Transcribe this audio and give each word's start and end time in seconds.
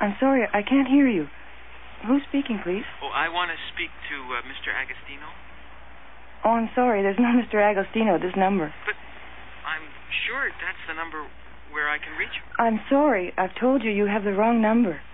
I'm 0.00 0.16
sorry, 0.18 0.48
I 0.52 0.62
can't 0.62 0.88
hear 0.88 1.06
you. 1.06 1.28
Who's 2.08 2.22
speaking, 2.30 2.58
please? 2.64 2.84
Oh, 3.04 3.12
I 3.14 3.28
want 3.28 3.50
to 3.52 3.56
speak 3.76 3.92
to 4.08 4.16
uh, 4.32 4.40
Mr. 4.48 4.72
Agostino. 4.72 5.28
Oh, 6.42 6.56
I'm 6.56 6.70
sorry, 6.74 7.02
there's 7.02 7.18
no 7.18 7.28
Mr. 7.36 7.60
Agostino 7.60 8.14
at 8.14 8.22
this 8.22 8.32
number. 8.34 8.72
But 8.86 8.96
I'm 9.68 9.84
sure 10.26 10.48
that's 10.48 10.80
the 10.88 10.94
number 10.94 11.28
where 11.72 11.90
I 11.90 11.98
can 11.98 12.16
reach 12.16 12.32
him. 12.32 12.42
I'm 12.58 12.80
sorry, 12.88 13.34
I've 13.36 13.54
told 13.60 13.84
you 13.84 13.90
you 13.90 14.06
have 14.06 14.24
the 14.24 14.32
wrong 14.32 14.62
number. 14.62 14.98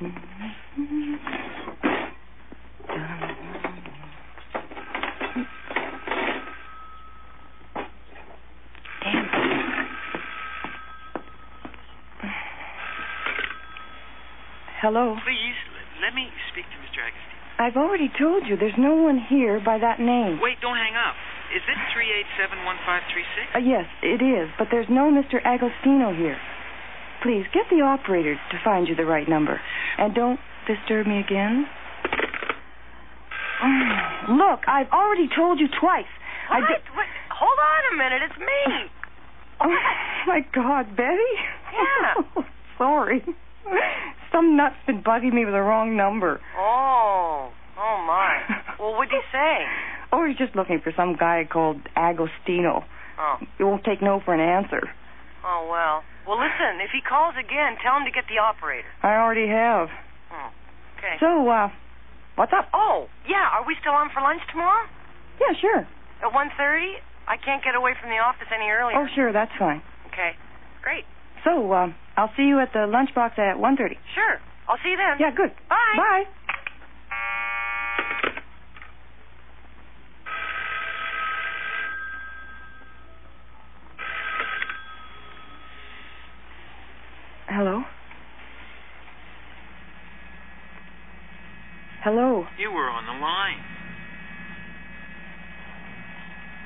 Damn. 9.04 9.44
Hello? 14.84 15.16
Please, 15.24 15.56
let 16.04 16.12
me 16.12 16.28
speak 16.52 16.68
to 16.68 16.76
Mr. 16.84 17.00
Agostino. 17.00 17.32
I've 17.56 17.76
already 17.80 18.12
told 18.20 18.44
you 18.44 18.60
there's 18.60 18.76
no 18.76 19.00
one 19.00 19.16
here 19.16 19.56
by 19.56 19.80
that 19.80 19.96
name. 19.96 20.36
Wait, 20.44 20.60
don't 20.60 20.76
hang 20.76 20.92
up. 20.92 21.16
Is 21.56 21.64
it 21.64 21.78
3871536? 21.96 23.56
Uh, 23.56 23.64
yes, 23.64 23.88
it 24.04 24.20
is, 24.20 24.52
but 24.60 24.68
there's 24.70 24.90
no 24.92 25.08
Mr. 25.08 25.40
Agostino 25.40 26.12
here. 26.12 26.36
Please 27.24 27.48
get 27.56 27.64
the 27.72 27.80
operator 27.80 28.36
to 28.36 28.56
find 28.62 28.86
you 28.86 28.94
the 28.94 29.08
right 29.08 29.26
number. 29.26 29.58
And 29.96 30.14
don't 30.14 30.38
disturb 30.68 31.06
me 31.06 31.16
again. 31.20 31.64
Mm, 33.64 34.36
Look, 34.36 34.68
I've 34.68 34.92
already 34.92 35.32
told 35.34 35.60
you 35.60 35.68
twice. 35.80 36.12
I 36.50 36.60
What? 36.60 36.84
What? 36.92 37.06
Hold 37.32 37.56
on 37.56 37.82
a 37.88 37.96
minute. 37.96 38.20
It's 38.28 38.36
me. 38.36 38.92
Oh, 39.64 39.76
my 40.26 40.44
God, 40.52 40.94
Betty? 40.94 41.32
Yeah. 41.72 42.44
Sorry. 42.78 43.24
Some 44.34 44.56
nut's 44.56 44.74
been 44.84 45.00
bugging 45.02 45.32
me 45.32 45.44
with 45.44 45.54
the 45.54 45.62
wrong 45.62 45.96
number. 45.96 46.40
Oh. 46.58 47.52
Oh, 47.78 48.04
my. 48.06 48.42
Well, 48.82 48.98
what'd 48.98 49.14
he 49.14 49.22
say? 49.30 49.64
Oh, 50.12 50.26
he's 50.26 50.36
just 50.36 50.56
looking 50.56 50.80
for 50.82 50.92
some 50.96 51.14
guy 51.14 51.46
called 51.50 51.78
Agostino. 51.96 52.84
Oh. 53.16 53.36
He 53.56 53.62
won't 53.62 53.84
take 53.84 54.02
no 54.02 54.20
for 54.20 54.34
an 54.34 54.40
answer. 54.42 54.82
Oh, 55.46 55.68
well. 55.70 56.02
Well, 56.26 56.36
listen. 56.36 56.82
If 56.82 56.90
he 56.90 57.00
calls 57.00 57.34
again, 57.38 57.78
tell 57.80 57.96
him 57.96 58.04
to 58.04 58.10
get 58.10 58.24
the 58.28 58.42
operator. 58.42 58.90
I 59.02 59.14
already 59.14 59.46
have. 59.46 59.88
Oh. 60.34 60.50
Okay. 60.98 61.16
So, 61.20 61.48
uh, 61.48 61.70
what's 62.34 62.52
up? 62.52 62.68
Oh, 62.74 63.06
yeah. 63.30 63.46
Are 63.54 63.64
we 63.64 63.76
still 63.80 63.94
on 63.94 64.10
for 64.12 64.20
lunch 64.20 64.42
tomorrow? 64.50 64.84
Yeah, 65.40 65.54
sure. 65.60 65.86
At 66.20 66.34
one 66.34 66.50
thirty? 66.58 66.98
I 67.28 67.36
can't 67.38 67.62
get 67.62 67.74
away 67.74 67.94
from 68.00 68.10
the 68.10 68.18
office 68.18 68.48
any 68.52 68.68
earlier. 68.68 68.98
Oh, 68.98 69.06
sure, 69.14 69.32
that's 69.32 69.52
fine. 69.58 69.80
Okay. 70.12 70.32
Great. 70.82 71.04
So, 71.44 71.72
um, 71.72 71.94
I'll 72.16 72.30
see 72.36 72.44
you 72.44 72.60
at 72.60 72.72
the 72.72 72.80
lunchbox 72.80 73.38
at 73.38 73.56
1.30. 73.56 73.98
Sure. 74.14 74.40
I'll 74.68 74.78
see 74.82 74.90
you 74.90 74.96
then. 74.96 75.16
Yeah, 75.18 75.30
good. 75.36 75.50
Bye. 75.68 75.76
Bye. 75.96 76.24
Hello? 87.48 87.82
Hello? 92.02 92.46
You 92.56 92.72
were 92.72 92.90
on 92.90 93.06
the 93.06 93.12
line. 93.12 93.58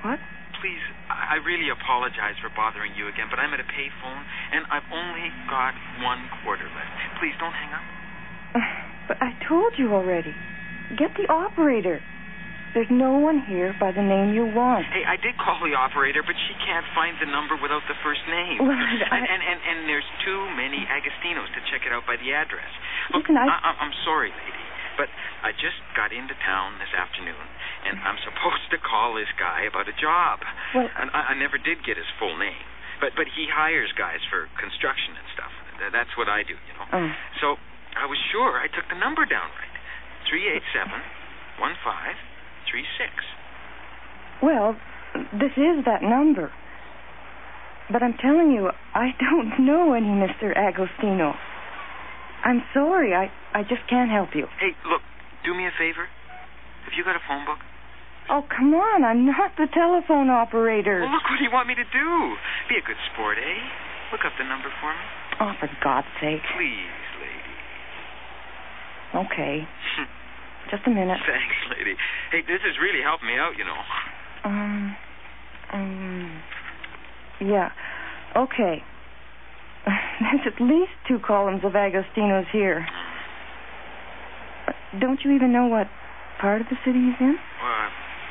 What? 0.03 0.21
Please, 0.61 0.83
I 1.29 1.37
really 1.45 1.69
apologize 1.69 2.35
for 2.41 2.49
bothering 2.57 2.97
you 2.97 3.07
again, 3.13 3.29
but 3.29 3.37
I'm 3.39 3.53
at 3.53 3.61
a 3.61 3.69
payphone, 3.69 4.23
and 4.53 4.65
I've 4.73 4.89
only 4.91 5.29
got 5.53 5.77
one 6.01 6.25
quarter 6.43 6.65
left. 6.73 6.93
Please 7.21 7.37
don't 7.39 7.53
hang 7.53 7.73
up. 7.77 7.85
But 9.07 9.21
I 9.21 9.37
told 9.49 9.77
you 9.77 9.93
already. 9.93 10.33
Get 10.97 11.13
the 11.21 11.29
operator. 11.29 12.01
There's 12.77 12.89
no 12.93 13.17
one 13.21 13.41
here 13.49 13.73
by 13.81 13.93
the 13.93 14.05
name 14.05 14.33
you 14.37 14.45
want. 14.45 14.85
Hey, 14.93 15.05
I 15.05 15.17
did 15.21 15.37
call 15.41 15.57
the 15.65 15.73
operator, 15.77 16.21
but 16.25 16.37
she 16.37 16.55
can't 16.65 16.85
find 16.93 17.17
the 17.21 17.29
number 17.29 17.57
without 17.61 17.81
the 17.89 17.97
first 18.05 18.21
name. 18.29 18.61
Well, 18.65 18.77
I- 18.77 19.17
and, 19.17 19.25
and, 19.25 19.41
and, 19.41 19.59
and 19.65 19.79
there's 19.89 20.07
too 20.25 20.41
many 20.57 20.85
Agostinos 20.89 21.49
to 21.57 21.61
check 21.73 21.85
it 21.89 21.93
out 21.93 22.05
by 22.05 22.17
the 22.21 22.33
address. 22.33 22.69
Look, 23.13 23.25
Listen, 23.29 23.41
I- 23.41 23.53
I, 23.53 23.71
I'm 23.85 23.93
sorry, 24.05 24.29
lady, 24.33 24.65
but 25.01 25.09
I 25.45 25.53
just 25.57 25.81
got 25.97 26.13
into 26.13 26.37
town 26.45 26.77
this 26.81 26.93
afternoon, 26.93 27.41
and 27.87 27.99
I'm 28.03 28.19
supposed 28.25 28.67
to 28.75 28.79
call 28.83 29.15
this 29.15 29.31
guy 29.39 29.67
about 29.69 29.87
a 29.89 29.97
job. 30.01 30.41
Well- 30.75 30.91
and 30.99 31.11
I, 31.15 31.33
I 31.33 31.35
never 31.39 31.59
did 31.59 31.85
get 31.85 31.97
his 31.97 32.09
full 32.19 32.35
name, 32.39 32.65
but 33.01 33.15
but 33.15 33.27
he 33.31 33.47
hires 33.51 33.93
guys 33.95 34.21
for 34.31 34.49
construction 34.59 35.15
and 35.19 35.27
stuff. 35.35 35.53
That's 35.93 36.11
what 36.19 36.27
I 36.29 36.43
do, 36.43 36.59
you 36.59 36.75
know. 36.75 36.87
Oh. 36.91 37.11
So 37.41 37.47
I 37.95 38.07
was 38.11 38.19
sure 38.35 38.59
I 38.59 38.67
took 38.67 38.89
the 38.91 38.99
number 38.99 39.23
down 39.25 39.47
right. 39.55 39.75
Three 40.29 40.51
eight 40.51 40.67
seven 40.75 40.99
one 41.63 41.75
five 41.87 42.19
three 42.71 42.85
six. 42.99 43.13
Well, 44.43 44.77
this 45.39 45.55
is 45.57 45.85
that 45.87 46.03
number. 46.03 46.51
But 47.91 48.03
I'm 48.03 48.15
telling 48.21 48.53
you, 48.53 48.69
I 48.95 49.17
don't 49.19 49.65
know 49.65 49.95
any 49.95 50.13
Mr. 50.13 50.53
Agostino. 50.55 51.33
I'm 52.45 52.63
sorry. 52.75 53.15
I, 53.15 53.33
I 53.57 53.63
just 53.63 53.81
can't 53.89 54.11
help 54.11 54.31
you. 54.35 54.47
Hey, 54.61 54.77
look, 54.85 55.01
do 55.45 55.55
me 55.55 55.67
a 55.67 55.73
favor. 55.79 56.07
Have 56.89 56.97
you 56.97 57.05
got 57.05 57.21
a 57.21 57.25
phone 57.29 57.45
book? 57.45 57.61
Oh, 58.33 58.49
come 58.49 58.73
on. 58.73 59.05
I'm 59.05 59.29
not 59.29 59.53
the 59.61 59.69
telephone 59.69 60.33
operator. 60.33 61.05
Well, 61.05 61.13
look 61.13 61.29
what 61.29 61.37
do 61.37 61.45
you 61.45 61.53
want 61.53 61.69
me 61.69 61.77
to 61.77 61.85
do. 61.85 62.09
Be 62.73 62.81
a 62.81 62.85
good 62.85 62.97
sport, 63.13 63.37
eh? 63.37 63.61
Look 64.09 64.25
up 64.25 64.33
the 64.41 64.49
number 64.49 64.73
for 64.81 64.89
me. 64.89 65.05
Oh, 65.37 65.53
for 65.61 65.69
God's 65.85 66.09
sake. 66.17 66.41
Please, 66.57 66.97
lady. 67.21 67.53
Okay. 69.21 69.69
Just 70.73 70.89
a 70.89 70.91
minute. 70.91 71.21
Thanks, 71.29 71.61
lady. 71.77 71.93
Hey, 72.33 72.41
this 72.49 72.65
is 72.65 72.81
really 72.81 73.05
helping 73.05 73.29
me 73.29 73.37
out, 73.37 73.53
you 73.61 73.69
know. 73.69 73.81
Um, 74.49 74.97
um, 75.77 76.43
yeah. 77.45 77.69
Okay. 78.33 78.81
There's 80.25 80.49
at 80.49 80.57
least 80.57 80.97
two 81.07 81.21
columns 81.21 81.61
of 81.69 81.73
Agostinos 81.73 82.49
here. 82.51 82.89
Uh, 84.67 84.73
Don't 85.01 85.21
you 85.23 85.33
even 85.33 85.53
know 85.53 85.67
what 85.67 85.89
part 86.41 86.61
of 86.61 86.69
the 86.69 86.77
city 86.85 86.99
he's 86.99 87.21
in? 87.21 87.37
Uh, 87.37 87.89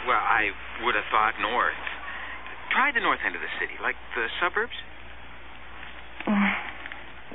well, 0.07 0.19
I 0.24 0.50
would 0.83 0.95
have 0.95 1.06
thought 1.12 1.33
north. 1.42 1.75
Try 2.71 2.92
the 2.94 3.01
north 3.01 3.19
end 3.25 3.36
of 3.36 3.42
the 3.42 3.51
city, 3.59 3.74
like 3.81 3.95
the 4.15 4.27
suburbs. 4.42 4.75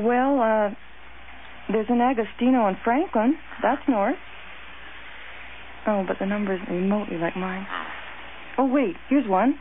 Well, 0.00 0.40
uh, 0.40 0.70
there's 1.72 1.86
an 1.88 2.00
Agostino 2.00 2.68
in 2.68 2.76
Franklin. 2.84 3.36
That's 3.62 3.82
north. 3.88 4.16
Oh, 5.86 6.04
but 6.06 6.16
the 6.20 6.26
number 6.26 6.54
isn't 6.54 6.68
remotely 6.68 7.16
like 7.18 7.36
mine. 7.36 7.66
Oh. 7.70 7.86
Oh, 8.58 8.66
wait, 8.66 8.94
here's 9.08 9.26
one. 9.28 9.54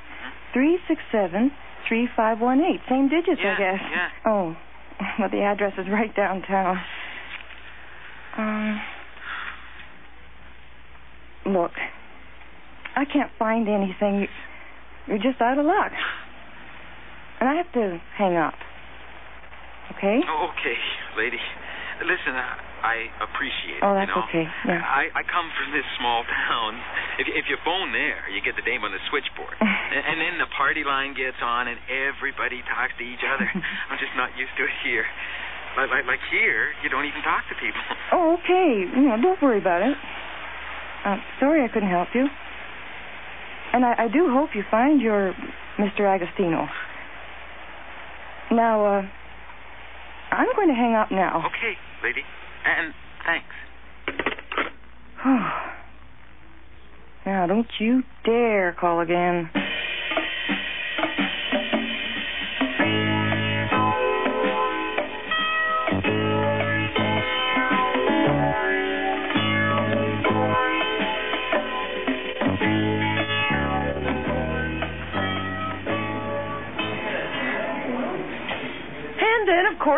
Three 0.54 0.78
six 0.88 1.02
seven 1.12 1.52
three 1.88 2.08
five 2.16 2.40
one 2.40 2.60
eight. 2.60 2.82
Same 2.90 3.08
digits, 3.10 3.40
Yeah, 3.42 3.56
I 3.56 3.58
guess. 3.58 3.82
yeah. 3.92 4.10
Oh, 4.28 4.56
but 5.20 5.32
the 5.32 5.42
address 5.42 5.74
is 5.78 5.88
right 5.90 6.14
downtown. 6.16 6.78
Um, 8.38 8.82
look, 11.46 11.72
I 12.96 13.06
can't 13.06 13.32
find 13.40 13.68
anything. 13.68 14.22
You- 14.22 14.36
You're 15.08 15.18
just 15.24 15.42
out 15.42 15.58
of 15.58 15.66
luck, 15.66 15.92
and 17.42 17.50
I 17.50 17.56
have 17.56 17.72
to 17.74 17.98
hang 18.18 18.38
up. 18.38 18.54
Okay? 19.98 20.22
Oh, 20.30 20.48
okay, 20.54 20.78
lady. 21.18 21.42
Listen, 22.02 22.34
I, 22.34 22.58
I 22.82 22.96
appreciate 23.22 23.82
Oh, 23.86 23.94
that's 23.94 24.10
you 24.10 24.16
know? 24.18 24.26
okay, 24.30 24.46
yeah. 24.66 24.82
I, 24.82 25.10
I 25.14 25.22
come 25.26 25.46
from 25.54 25.70
this 25.74 25.86
small 26.02 26.24
town. 26.26 26.78
If, 27.22 27.28
if 27.30 27.46
you 27.50 27.58
phone 27.66 27.92
there, 27.94 28.26
you 28.34 28.42
get 28.42 28.56
the 28.58 28.66
name 28.66 28.82
on 28.86 28.90
the 28.94 29.02
switchboard. 29.10 29.54
and, 29.62 30.02
and 30.02 30.18
then 30.22 30.38
the 30.42 30.50
party 30.58 30.82
line 30.86 31.14
gets 31.14 31.38
on 31.46 31.68
and 31.70 31.78
everybody 31.90 32.62
talks 32.74 32.94
to 32.98 33.06
each 33.06 33.22
other. 33.26 33.46
I'm 33.90 33.98
just 34.02 34.14
not 34.18 34.34
used 34.38 34.54
to 34.58 34.64
it 34.66 34.74
here. 34.82 35.06
Like, 35.78 35.90
like, 35.94 36.06
like 36.10 36.24
here, 36.34 36.74
you 36.82 36.90
don't 36.90 37.06
even 37.06 37.22
talk 37.22 37.46
to 37.54 37.56
people. 37.62 37.82
Oh, 38.18 38.38
okay. 38.42 38.86
You 38.98 39.06
know, 39.14 39.18
don't 39.22 39.42
worry 39.42 39.62
about 39.62 39.82
it. 39.86 39.94
Uh, 41.06 41.18
sorry 41.40 41.64
I 41.64 41.68
couldn't 41.68 41.90
help 41.90 42.10
you. 42.14 42.28
And 43.74 43.86
I, 43.86 44.06
I 44.06 44.08
do 44.08 44.30
hope 44.30 44.52
you 44.54 44.64
find 44.70 45.02
your 45.02 45.34
Mr. 45.78 46.02
Agostino. 46.02 46.68
Now, 48.52 48.86
uh, 48.86 49.02
I'm 50.32 50.48
going 50.56 50.68
to 50.68 50.74
hang 50.74 50.96
up 50.96 51.12
now. 51.12 51.46
Okay, 51.48 51.78
lady. 52.04 52.22
And 52.66 52.94
thanks. 53.26 53.56
now, 57.26 57.48
don't 57.48 57.70
you 57.80 58.04
dare 58.26 58.76
call 58.80 59.00
again. 59.00 59.50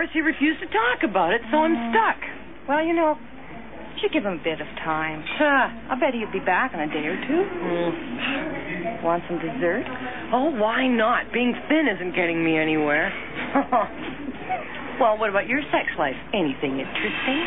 Course, 0.04 0.12
he 0.12 0.20
refused 0.20 0.60
to 0.60 0.68
talk 0.68 1.08
about 1.08 1.32
it, 1.32 1.40
so 1.48 1.64
I'm 1.64 1.76
stuck. 1.96 2.20
Well, 2.68 2.84
you 2.84 2.92
know, 2.92 3.16
should 4.02 4.12
give 4.12 4.26
him 4.26 4.36
a 4.36 4.44
bit 4.44 4.60
of 4.60 4.68
time. 4.84 5.24
Huh. 5.40 5.96
I 5.96 5.96
bet 5.96 6.12
he'll 6.12 6.32
be 6.32 6.44
back 6.44 6.74
in 6.74 6.80
a 6.84 6.88
day 6.92 7.08
or 7.08 7.16
two. 7.24 7.40
Mm. 7.40 9.04
Want 9.04 9.24
some 9.32 9.40
dessert? 9.40 9.88
Oh, 10.36 10.52
why 10.60 10.88
not? 10.92 11.32
Being 11.32 11.56
thin 11.70 11.88
isn't 11.88 12.16
getting 12.16 12.44
me 12.44 12.60
anywhere. 12.60 13.16
well, 15.00 15.16
what 15.16 15.30
about 15.30 15.48
your 15.48 15.62
sex 15.72 15.88
life? 15.96 16.20
Anything 16.36 16.84
interesting? 16.84 17.40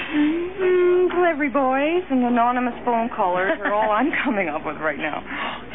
Mm, 0.56 1.12
delivery 1.12 1.52
boys 1.52 2.08
and 2.08 2.24
anonymous 2.24 2.76
phone 2.88 3.10
callers 3.12 3.60
are 3.60 3.74
all 3.74 3.92
I'm 3.92 4.08
coming 4.24 4.48
up 4.48 4.64
with 4.64 4.80
right 4.80 4.98
now. 4.98 5.20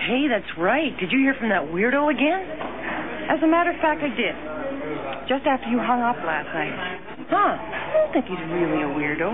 Hey, 0.10 0.26
that's 0.26 0.50
right. 0.58 0.98
Did 0.98 1.12
you 1.14 1.20
hear 1.20 1.36
from 1.38 1.50
that 1.50 1.70
weirdo 1.70 2.10
again? 2.10 2.42
As 3.30 3.38
a 3.44 3.48
matter 3.48 3.70
of 3.70 3.78
fact, 3.78 4.02
I 4.02 4.10
did. 4.10 4.61
Just 5.32 5.48
after 5.48 5.72
you 5.72 5.80
hung 5.80 6.04
up 6.04 6.20
last 6.28 6.52
night. 6.52 6.76
Huh. 7.32 7.56
I 7.56 8.04
don't 8.04 8.12
think 8.12 8.28
he's 8.28 8.44
really 8.52 8.84
a 8.84 8.92
weirdo. 8.92 9.32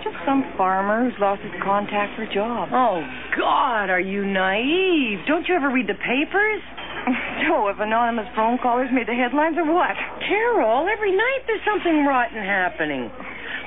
Just 0.00 0.16
some 0.24 0.40
farmer 0.56 1.04
who's 1.04 1.12
lost 1.20 1.44
his 1.44 1.52
contact 1.60 2.16
for 2.16 2.24
a 2.24 2.32
job. 2.32 2.72
Oh, 2.72 3.04
God, 3.36 3.92
are 3.92 4.00
you 4.00 4.24
naive? 4.24 5.28
Don't 5.28 5.44
you 5.44 5.52
ever 5.52 5.68
read 5.68 5.92
the 5.92 6.00
papers? 6.00 6.64
So, 7.46 7.68
if 7.68 7.76
anonymous 7.78 8.26
phone 8.34 8.58
callers 8.58 8.88
made 8.90 9.06
the 9.06 9.14
headlines 9.14 9.54
or 9.54 9.68
what? 9.68 9.94
Carol, 10.26 10.88
every 10.90 11.12
night 11.14 11.46
there's 11.46 11.62
something 11.62 12.02
rotten 12.02 12.42
happening. 12.42 13.12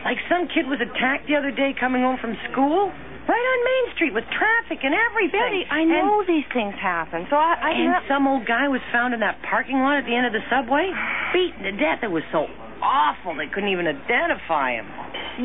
Like 0.03 0.17
some 0.27 0.49
kid 0.51 0.67
was 0.67 0.81
attacked 0.83 1.29
the 1.29 1.37
other 1.37 1.53
day 1.53 1.71
coming 1.79 2.01
home 2.01 2.17
from 2.19 2.35
school. 2.51 2.91
Right 3.29 3.45
on 3.45 3.59
Main 3.61 3.85
Street 3.93 4.13
with 4.17 4.25
traffic 4.33 4.81
and 4.81 4.97
everything. 4.97 5.37
Betty, 5.37 5.69
I 5.69 5.85
know 5.85 6.25
these 6.25 6.49
things 6.49 6.73
happen, 6.81 7.29
so 7.29 7.37
I, 7.37 7.61
I 7.61 7.69
And, 7.77 7.93
and 7.93 8.09
some 8.09 8.25
old 8.25 8.49
guy 8.49 8.65
was 8.65 8.81
found 8.89 9.13
in 9.13 9.21
that 9.21 9.37
parking 9.45 9.77
lot 9.77 10.01
at 10.01 10.09
the 10.09 10.17
end 10.17 10.25
of 10.25 10.33
the 10.33 10.41
subway, 10.49 10.89
beaten 11.29 11.61
to 11.61 11.73
death. 11.77 12.01
It 12.01 12.09
was 12.09 12.25
so 12.33 12.49
awful 12.81 13.37
they 13.37 13.45
couldn't 13.45 13.69
even 13.69 13.85
identify 13.85 14.81
him. 14.81 14.89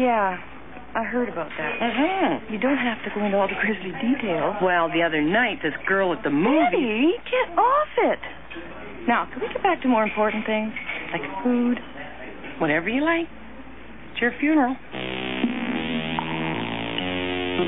Yeah, 0.01 0.41
I 0.97 1.05
heard 1.05 1.29
about 1.29 1.53
that. 1.61 1.73
Mm-hmm. 1.77 2.57
You 2.57 2.59
don't 2.59 2.81
have 2.81 3.05
to 3.05 3.13
go 3.13 3.21
into 3.21 3.37
all 3.37 3.53
the 3.53 3.61
grisly 3.61 3.93
details. 4.01 4.57
Well, 4.65 4.89
the 4.89 5.05
other 5.05 5.21
night, 5.21 5.61
this 5.61 5.77
girl 5.85 6.17
at 6.17 6.25
the 6.25 6.33
movie. 6.33 6.81
Betty, 6.81 7.21
get 7.29 7.53
off 7.53 7.93
it. 8.01 8.23
Now, 9.05 9.29
can 9.29 9.45
we 9.45 9.49
get 9.53 9.61
back 9.61 9.85
to 9.85 9.89
more 9.93 10.09
important 10.09 10.49
things, 10.49 10.73
like 11.13 11.21
food? 11.45 11.77
Whatever 12.65 12.89
you 12.89 13.05
like. 13.05 13.29
It's 14.13 14.25
your 14.25 14.33
funeral. 14.41 14.73
Uh, 17.55 17.61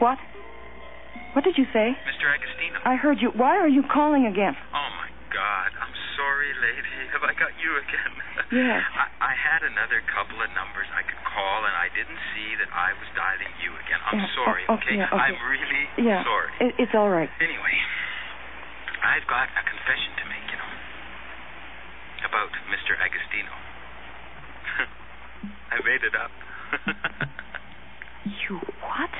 what? 0.00 0.18
What 1.34 1.44
did 1.44 1.56
you 1.56 1.64
say? 1.72 1.94
Mr. 2.02 2.26
Agostino. 2.34 2.80
I 2.84 2.96
heard 2.96 3.18
you. 3.20 3.30
Why 3.36 3.56
are 3.58 3.68
you 3.68 3.84
calling 3.92 4.26
again? 4.26 4.56
Oh, 4.74 4.88
my 4.98 5.08
God. 5.32 5.70
I'm 5.80 5.94
sorry, 6.42 6.54
lady. 6.58 6.94
Have 7.14 7.22
I 7.22 7.34
got 7.38 7.54
you 7.62 7.70
again? 7.78 8.14
Yes. 8.52 8.84
I, 8.92 9.32
I 9.32 9.32
had 9.32 9.64
another 9.64 10.04
couple 10.12 10.36
of 10.36 10.50
numbers 10.52 10.84
I 10.92 11.00
could 11.08 11.20
call, 11.24 11.64
and 11.64 11.72
I 11.72 11.88
didn't 11.96 12.20
see 12.36 12.52
that 12.60 12.68
I 12.68 12.92
was 13.00 13.08
dialing 13.16 13.48
you 13.64 13.72
again. 13.80 13.96
I'm 14.04 14.20
Yeah, 14.20 14.28
oh, 14.28 14.36
sorry, 14.44 14.62
o- 14.68 14.76
okay? 14.76 14.92
okay, 14.92 14.96
yeah, 15.00 15.08
okay. 15.08 15.24
I'm 15.32 15.40
really 15.48 15.82
Yeah. 15.96 16.20
sorry. 16.20 16.52
It, 16.60 16.72
it's 16.76 16.92
all 16.92 17.08
right. 17.08 17.30
Anyway, 17.40 17.76
I've 19.00 19.24
got 19.24 19.48
a 19.56 19.62
confession 19.64 20.12
to 20.20 20.24
make, 20.28 20.44
you 20.52 20.58
know, 20.60 20.72
about 22.28 22.52
Mr. 22.68 22.92
Agostino. 23.00 23.52
I 25.72 25.76
made 25.80 26.04
it 26.04 26.12
up. 26.12 26.32
You 28.28 28.60
what? 28.84 29.12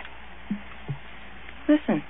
Listen. 1.72 2.04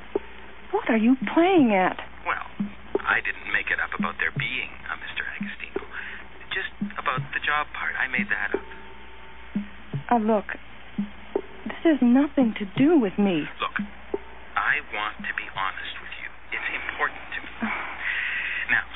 What 0.75 0.91
are 0.91 0.99
you 0.99 1.15
playing 1.35 1.71
at? 1.71 2.03
well, 2.27 2.67
I 3.03 3.19
didn't 3.21 3.51
make 3.53 3.69
it 3.71 3.79
up 3.83 3.91
about 3.99 4.17
there 4.23 4.33
being 4.39 4.71
a 4.89 4.95
Mr. 4.99 5.23
Agostino. 5.27 5.83
Just 6.55 6.71
about 6.99 7.21
the 7.35 7.43
job 7.43 7.67
part. 7.75 7.95
I 7.99 8.07
made 8.07 8.29
that 8.31 8.55
up. 8.55 8.67
Uh, 10.13 10.21
look. 10.23 10.47
This 11.67 11.83
has 11.85 12.01
nothing 12.03 12.55
to 12.59 12.65
do 12.79 12.99
with 12.99 13.17
me. 13.19 13.47
Look, 13.59 13.77
I 14.55 14.83
want 14.95 15.19
to 15.27 15.33
be 15.35 15.47
honest 15.55 15.95
with 15.99 16.15
you. 16.23 16.29
It's 16.55 16.71
important 16.87 17.23
to 17.37 17.41
me. 17.43 17.51
Now, 18.71 18.87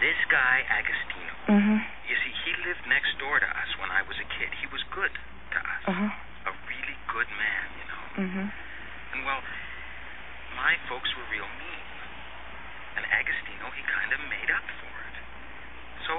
this 0.00 0.18
guy, 0.32 0.64
Agostino, 0.66 1.32
Mm-hmm. 1.44 1.76
you 2.08 2.16
see, 2.24 2.32
he 2.48 2.52
lived 2.64 2.80
next 2.88 3.12
door 3.20 3.36
to 3.36 3.44
us 3.44 3.70
when 3.76 3.92
I 3.92 4.00
was 4.08 4.16
a 4.16 4.24
kid. 4.40 4.48
He 4.64 4.66
was 4.72 4.80
good 4.96 5.12
to 5.12 5.58
us. 5.60 5.82
Uh-huh. 5.84 6.08
A 6.48 6.52
really 6.64 6.96
good 7.12 7.28
man, 7.36 7.64
you 7.76 7.84
know. 7.84 8.04
Mm-hmm. 8.24 8.46
And, 8.48 9.20
well, 9.28 9.44
my 10.56 10.72
folks 10.88 11.12
were 11.20 11.28
real 11.28 11.44
mean. 11.60 11.73
And 13.24 13.32
Agostino, 13.32 13.72
he 13.72 13.82
kind 13.88 14.12
of 14.12 14.20
made 14.28 14.50
up 14.52 14.66
for 14.80 14.92
it. 15.08 15.16
So, 16.04 16.14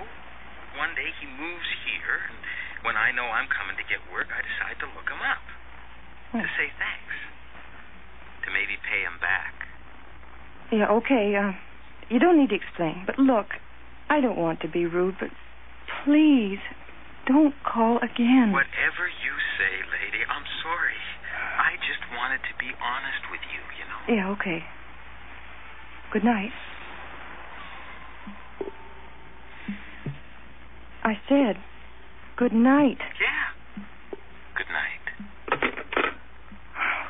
one 0.81 0.97
day 0.97 1.09
he 1.21 1.27
moves 1.29 1.69
here, 1.85 2.17
and 2.33 2.37
when 2.81 2.97
I 2.97 3.11
know 3.13 3.29
I'm 3.29 3.45
coming 3.53 3.77
to 3.77 3.85
get 3.85 4.01
work, 4.09 4.27
I 4.33 4.41
decide 4.41 4.77
to 4.81 4.87
look 4.97 5.05
him 5.09 5.21
up. 5.21 5.45
To 6.33 6.41
Oh. 6.41 6.57
say 6.57 6.69
thanks. 6.81 7.15
To 8.45 8.51
maybe 8.51 8.77
pay 8.89 9.01
him 9.05 9.17
back. 9.21 9.53
Yeah, 10.71 10.89
okay. 11.01 11.35
Uh, 11.35 11.53
you 12.09 12.17
don't 12.19 12.37
need 12.37 12.49
to 12.49 12.55
explain. 12.57 13.05
But 13.05 13.19
look, 13.19 13.53
I 14.09 14.19
don't 14.21 14.37
want 14.37 14.59
to 14.61 14.67
be 14.67 14.85
rude, 14.85 15.17
but 15.19 15.29
please 16.03 16.59
don't 17.27 17.53
call 17.63 17.97
again. 18.01 18.51
Whatever 18.51 19.07
you 19.07 19.33
say, 19.57 19.73
lady, 19.93 20.25
I'm 20.25 20.45
sorry. 20.61 20.97
I 21.57 21.77
just 21.85 22.01
wanted 22.17 22.41
to 22.49 22.53
be 22.57 22.73
honest 22.81 23.29
with 23.31 23.41
you, 23.53 23.61
you 23.77 23.85
know. 23.85 24.01
Yeah, 24.09 24.29
okay. 24.33 24.65
Good 26.11 26.23
night. 26.23 26.51
I 31.05 31.13
said, 31.29 31.55
good 32.35 32.51
night. 32.51 32.97
Yeah. 33.21 33.45
Good 34.57 34.65
night. 34.73 35.05
Oh 36.77 37.05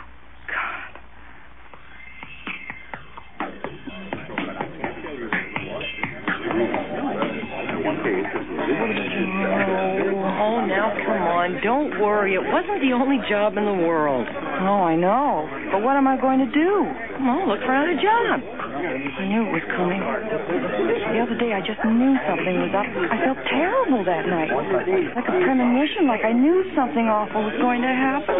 Oh, 10.37 10.65
now 10.65 10.91
come 11.05 11.21
on, 11.23 11.61
don't 11.63 11.97
worry. 12.01 12.33
It 12.33 12.43
wasn't 12.43 12.81
the 12.81 12.91
only 12.91 13.19
job 13.29 13.55
in 13.55 13.63
the 13.63 13.87
world. 13.87 14.27
Oh, 14.27 14.83
I 14.83 14.97
know. 14.97 15.47
But 15.71 15.81
what 15.81 15.95
am 15.95 16.05
I 16.05 16.19
going 16.19 16.39
to 16.39 16.51
do? 16.51 16.83
Well, 17.23 17.47
look 17.47 17.61
for 17.61 17.71
another 17.71 17.95
job. 18.01 18.54
I 18.75 19.23
knew 19.31 19.47
it 19.47 19.53
was 19.55 19.65
coming. 19.71 20.03
The 20.03 21.19
other 21.23 21.37
day, 21.39 21.55
I 21.55 21.63
just 21.63 21.79
knew 21.87 22.13
something 22.27 22.55
was 22.59 22.75
up. 22.75 22.83
I 22.83 23.17
felt 23.23 23.39
terrible 23.47 24.03
that 24.03 24.27
night. 24.27 24.51
Like 24.51 25.27
a 25.31 25.35
premonition, 25.39 26.11
like 26.11 26.27
I 26.27 26.35
knew 26.35 26.59
something 26.75 27.07
awful 27.07 27.47
was 27.47 27.55
going 27.63 27.79
to 27.81 27.93
happen. 27.95 28.35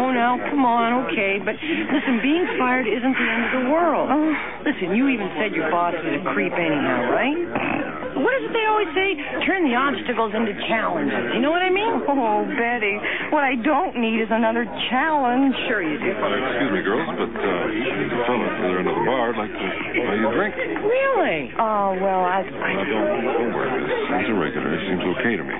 Oh, 0.00 0.08
now, 0.08 0.40
come 0.48 0.64
on, 0.64 1.04
okay. 1.08 1.36
But 1.36 1.60
listen, 1.60 2.24
being 2.24 2.48
fired 2.56 2.88
isn't 2.88 3.12
the 3.12 3.28
end 3.28 3.44
of 3.44 3.52
the 3.60 3.64
world. 3.68 4.08
Oh. 4.08 4.32
Listen, 4.64 4.96
you 4.96 5.12
even 5.12 5.28
said 5.36 5.52
your 5.52 5.68
boss 5.70 5.92
was 5.92 6.24
a 6.24 6.24
creep 6.32 6.56
anyhow, 6.56 7.12
right? 7.12 7.77
What 8.18 8.34
is 8.38 8.50
it 8.50 8.52
they 8.52 8.66
always 8.66 8.90
say? 8.98 9.14
Turn 9.46 9.62
the 9.62 9.78
obstacles 9.78 10.34
into 10.34 10.54
challenges. 10.66 11.34
You 11.34 11.40
know 11.40 11.54
what 11.54 11.62
I 11.62 11.70
mean? 11.70 11.86
Oh, 12.18 12.42
Betty, 12.44 12.98
what 13.30 13.46
I 13.46 13.54
don't 13.54 13.94
need 13.94 14.18
is 14.18 14.28
another 14.30 14.66
challenge. 14.90 15.54
Sure 15.70 15.80
you 15.80 16.02
do. 16.02 16.10
Excuse 16.10 16.72
me, 16.74 16.82
girls, 16.82 17.06
but 17.14 17.30
uh, 17.30 17.44
there's 17.70 18.10
a 18.10 18.20
fellow 18.26 18.42
at 18.42 18.58
the 18.58 18.64
other 18.66 18.78
end 18.82 18.88
of 18.90 18.96
the 18.98 19.06
bar 19.06 19.30
would 19.30 19.38
like 19.38 19.54
to 19.54 19.66
buy 20.02 20.14
you 20.18 20.26
a 20.26 20.34
drink. 20.34 20.54
Really? 20.82 21.54
Oh, 21.62 21.94
well, 22.02 22.22
I... 22.26 22.42
Uh, 22.42 22.84
don't, 22.90 23.22
don't 23.22 23.52
worry, 23.54 23.70
miss. 23.86 24.02
He's 24.18 24.30
a 24.34 24.36
regular. 24.36 24.66
He 24.66 24.80
seems 24.90 25.04
okay 25.14 25.34
to 25.38 25.44
me. 25.46 25.56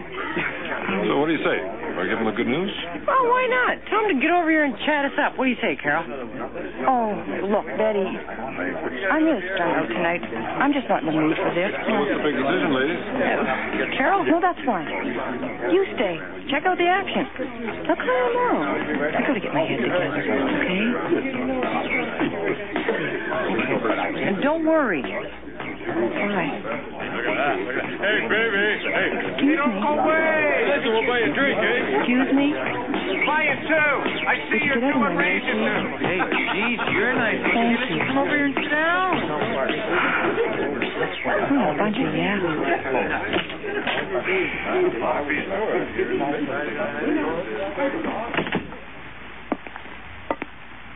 So 1.09 1.17
what 1.17 1.33
do 1.33 1.33
you 1.33 1.41
say? 1.41 1.57
Do 1.57 2.05
I 2.05 2.05
give 2.05 2.21
him 2.21 2.29
the 2.29 2.37
good 2.37 2.53
news? 2.53 2.69
Well, 3.09 3.25
why 3.33 3.49
not? 3.49 3.81
Tell 3.89 4.05
him 4.05 4.13
to 4.13 4.21
get 4.21 4.29
over 4.29 4.53
here 4.53 4.69
and 4.69 4.77
chat 4.85 5.09
us 5.09 5.17
up. 5.17 5.41
What 5.41 5.49
do 5.49 5.57
you 5.57 5.57
say, 5.65 5.73
Carol? 5.81 6.05
Oh, 6.85 7.17
look, 7.49 7.65
Betty, 7.81 8.05
I'm 8.05 9.25
really 9.25 9.41
strung 9.57 9.73
out 9.73 9.89
tonight. 9.89 10.21
I'm 10.61 10.77
just 10.77 10.85
not 10.85 11.01
in 11.01 11.09
the 11.09 11.17
mood 11.17 11.33
for 11.41 11.49
this. 11.57 11.73
What's 11.73 12.13
the 12.13 12.21
big 12.21 12.37
decision, 12.37 12.77
ladies? 12.77 13.01
Oh, 13.01 13.89
Carol? 13.97 14.21
No, 14.29 14.37
that's 14.37 14.61
fine. 14.69 14.85
You 15.73 15.89
stay. 15.97 16.21
Check 16.53 16.69
out 16.69 16.77
the 16.77 16.93
action. 16.93 17.25
I'll 17.89 17.97
call 17.97 18.05
you 18.05 18.29
tomorrow. 18.29 18.69
I 19.09 19.25
gotta 19.25 19.41
get 19.41 19.57
my 19.57 19.65
head 19.65 19.81
together, 19.81 20.13
okay? 20.13 20.93
And 24.29 24.45
don't 24.45 24.69
worry. 24.69 25.01
Right. 25.89 26.53
Hey, 27.99 28.19
baby. 28.29 28.65
Hey. 28.93 29.09
Excuse 29.25 29.57
me. 29.57 29.81
Listen, 30.69 30.93
we'll 30.93 31.09
buy 31.09 31.19
you 31.25 31.33
a 31.33 31.35
drink, 31.35 31.57
eh? 31.57 31.97
Excuse 31.97 32.29
me. 32.37 32.53
Buy 33.25 33.49
it 33.49 33.61
too. 33.65 33.73
I 34.29 34.37
see 34.53 34.61
get 34.69 34.85
out 34.85 34.93
of 34.93 35.01
my 35.01 35.17
way. 35.17 35.41
Hey, 35.41 36.21
geez, 36.53 36.81
you're 36.93 37.17
nice. 37.17 37.41
Thank 37.41 37.89
you. 37.89 38.05
Come 38.05 38.19
over 38.19 38.37
here 38.37 38.45
and 38.47 38.55
sit 38.55 38.69
down. 38.69 39.17
Oh, 41.57 41.73
a 41.73 41.77
bunch 41.79 41.97
of 41.97 42.13
yaps. 42.13 42.45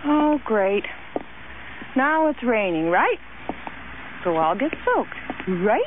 Oh, 0.05 0.39
great. 0.45 0.85
Now 1.97 2.29
it's 2.29 2.43
raining, 2.43 2.91
right? 2.91 3.19
So 4.25 4.37
I'll 4.37 4.57
get 4.57 4.71
soaked, 4.85 5.17
right? 5.49 5.83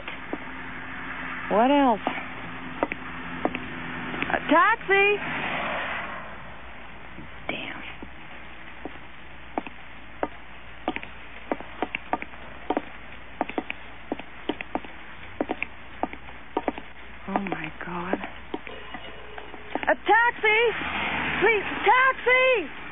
What 1.50 1.72
else? 1.72 2.02
A 4.28 4.40
taxi! 4.52 5.16
Damn. 7.48 7.82
Oh, 17.30 17.40
my 17.40 17.72
God. 17.86 18.18
A 19.84 19.96
taxi! 19.96 20.62
Please, 21.40 21.64
taxi! 21.86 22.85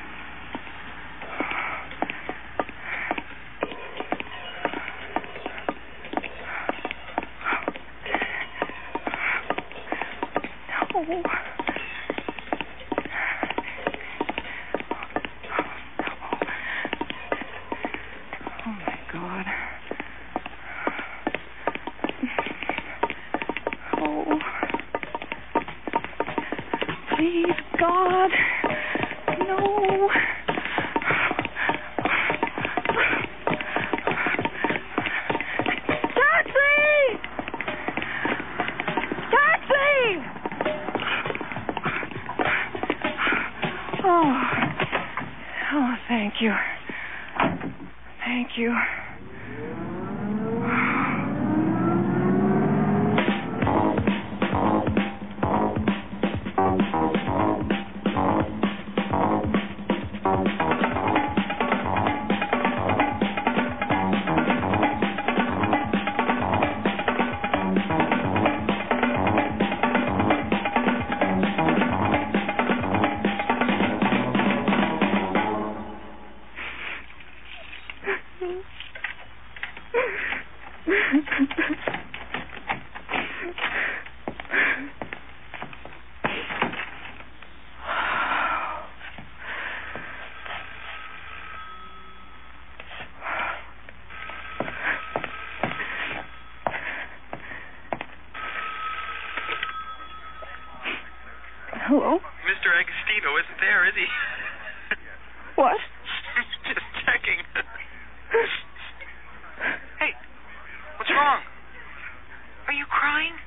Are 112.74 112.82
you 112.82 112.90
crying? 112.90 113.38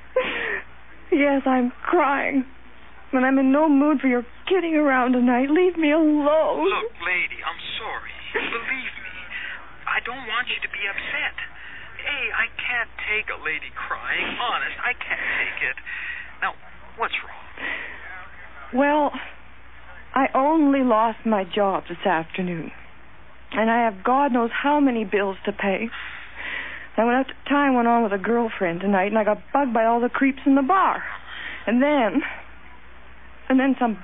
Yes, 1.11 1.43
I'm 1.43 1.75
crying. 1.83 2.47
But 3.11 3.27
I'm 3.27 3.35
in 3.35 3.51
no 3.51 3.67
mood 3.67 3.99
for 3.99 4.07
your 4.07 4.23
kidding 4.47 4.79
around 4.79 5.19
tonight. 5.19 5.51
Leave 5.51 5.75
me 5.75 5.91
alone. 5.91 6.63
Look, 6.63 6.95
lady, 7.03 7.43
I'm 7.43 7.59
sorry. 7.75 8.15
Believe 8.31 8.95
me, 9.03 9.15
I 9.83 9.99
don't 10.07 10.23
want 10.31 10.47
you 10.47 10.55
to 10.63 10.71
be 10.71 10.79
upset. 10.87 11.35
Hey, 11.99 12.23
I 12.31 12.47
can't 12.55 12.87
take 13.03 13.27
a 13.27 13.35
lady 13.43 13.67
crying. 13.75 14.31
Honest, 14.39 14.79
I 14.79 14.95
can't 14.95 15.27
take 15.43 15.59
it. 15.75 15.77
Now, 16.39 16.55
what's 16.95 17.19
wrong? 17.19 18.79
Well, 18.79 19.11
I 20.15 20.31
only 20.35 20.87
lost 20.87 21.19
my 21.27 21.43
job 21.43 21.83
this 21.89 22.07
afternoon. 22.07 22.71
And 23.51 23.69
I 23.69 23.91
have 23.91 24.05
God 24.05 24.31
knows 24.31 24.51
how 24.55 24.79
many 24.79 25.03
bills 25.03 25.35
to 25.43 25.51
pay. 25.51 25.91
I 26.97 27.05
went 27.05 27.17
out 27.17 27.27
to 27.27 27.49
tie 27.49 27.69
one 27.69 27.85
on 27.85 28.03
with 28.03 28.11
a 28.11 28.17
girlfriend 28.17 28.81
tonight, 28.81 29.07
and 29.07 29.17
I 29.17 29.23
got 29.23 29.37
bugged 29.53 29.73
by 29.73 29.85
all 29.85 30.01
the 30.01 30.09
creeps 30.09 30.41
in 30.45 30.55
the 30.55 30.63
bar. 30.63 31.03
And 31.67 31.81
then, 31.81 32.21
and 33.49 33.59
then 33.59 33.75
some 33.79 34.03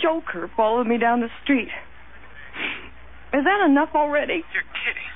joker 0.00 0.50
followed 0.56 0.86
me 0.86 0.98
down 0.98 1.20
the 1.20 1.32
street. 1.42 1.68
Is 3.34 3.42
that 3.42 3.66
enough 3.66 3.90
already? 3.94 4.46
You're 4.54 4.70
kidding. 4.78 5.10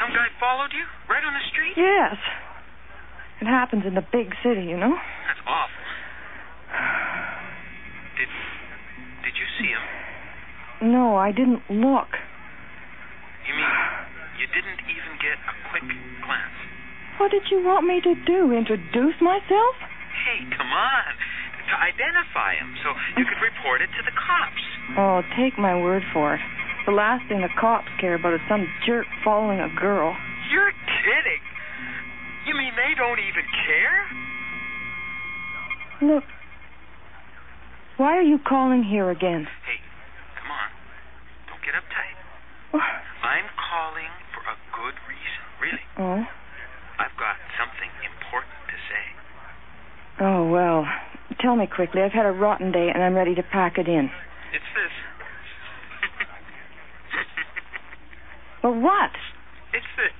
Some 0.00 0.16
guy 0.16 0.32
followed 0.40 0.72
you? 0.72 0.84
Right 1.12 1.22
on 1.22 1.34
the 1.34 1.44
street? 1.52 1.76
Yes. 1.76 2.16
It 3.40 3.46
happens 3.46 3.84
in 3.86 3.94
the 3.94 4.06
big 4.12 4.32
city, 4.42 4.64
you 4.64 4.78
know. 4.78 4.96
That's 5.28 5.44
awful. 5.46 5.84
Did 8.16 8.30
did 9.28 9.34
you 9.36 9.46
see 9.60 9.68
him? 9.68 10.92
No, 10.92 11.16
I 11.16 11.32
didn't 11.32 11.62
look. 11.68 12.08
You 13.46 13.54
mean 13.54 13.68
you 14.40 14.46
didn't 14.48 14.83
get 15.24 15.40
a 15.40 15.54
quick 15.72 15.88
glance? 16.20 16.58
What 17.16 17.32
did 17.32 17.48
you 17.48 17.64
want 17.64 17.88
me 17.88 18.04
to 18.04 18.14
do? 18.28 18.52
Introduce 18.52 19.16
myself? 19.24 19.74
Hey, 20.28 20.44
come 20.52 20.68
on. 20.68 21.12
to 21.64 21.76
identify 21.80 22.60
him 22.60 22.76
so 22.84 22.92
you 23.16 23.24
could 23.24 23.40
report 23.40 23.80
it 23.80 23.88
to 23.96 24.02
the 24.04 24.12
cops. 24.12 24.64
Oh, 25.00 25.24
take 25.40 25.56
my 25.56 25.72
word 25.72 26.04
for 26.12 26.36
it. 26.36 26.42
The 26.84 26.92
last 26.92 27.24
thing 27.28 27.40
the 27.40 27.48
cops 27.56 27.88
care 27.96 28.20
about 28.20 28.36
is 28.36 28.44
some 28.48 28.68
jerk 28.84 29.08
following 29.24 29.60
a 29.60 29.72
girl. 29.80 30.12
You're 30.52 30.76
kidding. 30.84 31.40
You 32.44 32.52
mean 32.52 32.76
they 32.76 32.92
don't 32.92 33.16
even 33.16 33.46
care? 33.64 34.04
Look, 36.04 36.24
why 37.96 38.18
are 38.18 38.26
you 38.26 38.38
calling 38.42 38.84
here 38.84 39.08
again? 39.08 39.48
Hey, 39.64 39.80
come 40.36 40.50
on. 40.52 40.68
Don't 41.48 41.62
get 41.64 41.72
uptight. 41.72 42.16
Oh. 42.76 42.84
I'm 43.24 43.48
calling 43.56 44.12
for 44.36 44.44
a 44.44 44.56
good 44.76 44.96
reason, 45.08 45.44
really. 45.64 45.84
Oh? 45.98 46.20
I've 47.00 47.16
got 47.16 47.36
something 47.56 47.90
important 48.04 48.60
to 48.68 48.76
say. 48.88 49.04
Oh, 50.20 50.44
well. 50.52 50.84
Tell 51.40 51.56
me 51.56 51.66
quickly. 51.66 52.02
I've 52.02 52.12
had 52.12 52.26
a 52.26 52.32
rotten 52.32 52.70
day 52.70 52.90
and 52.92 53.02
I'm 53.02 53.14
ready 53.14 53.34
to 53.34 53.42
pack 53.42 53.78
it 53.78 53.88
in. 53.88 54.10
It's 54.52 54.70
this. 54.76 54.94
But 58.64 58.80
what? 58.80 59.12
it's 59.76 59.92
this. 60.00 60.16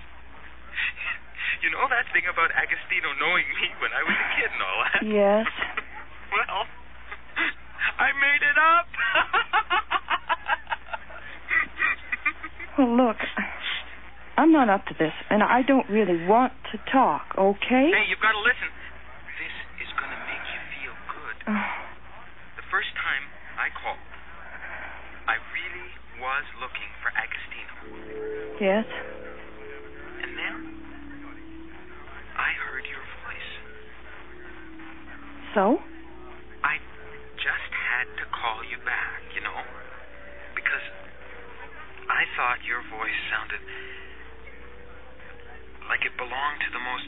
You 1.64 1.72
know 1.72 1.88
that 1.88 2.04
thing 2.12 2.28
about 2.28 2.52
Agostino 2.52 3.08
knowing 3.16 3.48
me 3.56 3.72
when 3.80 3.88
I 3.88 4.04
was 4.04 4.12
a 4.12 4.28
kid 4.36 4.52
and 4.52 4.60
all 4.60 4.78
that? 4.84 5.00
Yes. 5.00 5.48
well, 6.34 6.68
I 7.96 8.12
made 8.20 8.44
it 8.44 8.58
up. 8.60 8.88
Well, 12.76 12.90
look, 12.96 13.16
I'm 14.37 14.50
not 14.50 14.69
up 14.69 14.85
to 14.91 14.95
this, 14.99 15.14
and 15.31 15.43
I 15.43 15.62
don't 15.62 15.87
really 15.88 16.26
want 16.26 16.53
to 16.75 16.79
talk, 16.91 17.38
okay? 17.38 17.87
hey, 17.87 18.05
you've 18.11 18.19
got 18.19 18.35
to 18.35 18.43
listen. 18.43 18.67
This 19.38 19.55
is 19.87 19.91
going 19.95 20.11
to 20.11 20.21
make 20.26 20.45
you 20.50 20.61
feel 20.79 20.95
good. 21.11 21.37
The 22.59 22.67
first 22.71 22.91
time 22.99 23.23
I 23.55 23.71
called, 23.71 24.03
I 25.31 25.38
really 25.55 25.88
was 26.19 26.43
looking 26.59 26.91
for 26.99 27.14
Agostino. 27.14 27.75
yes? 28.59 28.87
And 30.26 30.35
then 30.35 30.55
I 32.35 32.50
heard 32.67 32.83
your 32.91 33.05
voice. 33.23 33.50
So? 35.55 35.79
I 36.67 36.83
just 37.38 37.71
had 37.71 38.11
to 38.19 38.26
call 38.35 38.67
you 38.67 38.83
back, 38.83 39.23
you 39.38 39.43
know? 39.47 39.61
Because 40.59 40.83
I 42.11 42.26
thought 42.35 42.59
your 42.67 42.83
voice 42.91 43.19
sounded 43.31 43.62
like 45.88 46.05
it 46.05 46.14
belonged 46.17 46.61
to 46.64 46.71
the 46.73 46.81
most 46.81 47.07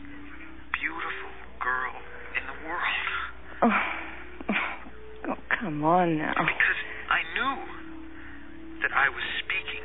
beautiful 0.76 1.32
girl 1.60 1.94
in 2.36 2.44
the 2.44 2.58
world. 2.68 3.06
Oh, 3.62 3.80
oh 5.32 5.38
come 5.48 5.84
on 5.84 6.18
now. 6.18 6.36
Because 6.36 6.80
I 7.08 7.20
knew 7.32 7.56
that 8.84 8.92
I 8.92 9.08
was 9.08 9.24
speaking 9.40 9.84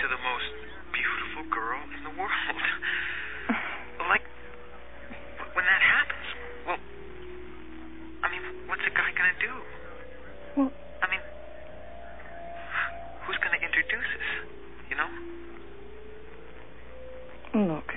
to 0.00 0.04
the 0.08 0.20
most 0.20 0.48
beautiful 0.92 1.44
girl 1.48 1.80
in 1.96 2.02
the 2.04 2.14
world. 2.18 2.62
Like, 4.00 4.24
when 5.52 5.64
that 5.68 5.82
happens, 5.84 6.26
well, 6.66 6.80
I 8.24 8.32
mean, 8.32 8.42
what's 8.66 8.80
a 8.82 8.90
guy 8.90 9.12
gonna 9.12 9.36
do? 9.38 9.54
Well, 10.56 10.72
I 11.04 11.06
mean, 11.12 11.20
who's 13.28 13.36
gonna 13.44 13.60
introduce 13.60 14.08
us? 14.08 14.28
You 14.88 14.96
know? 14.96 15.10
look, 17.54 17.89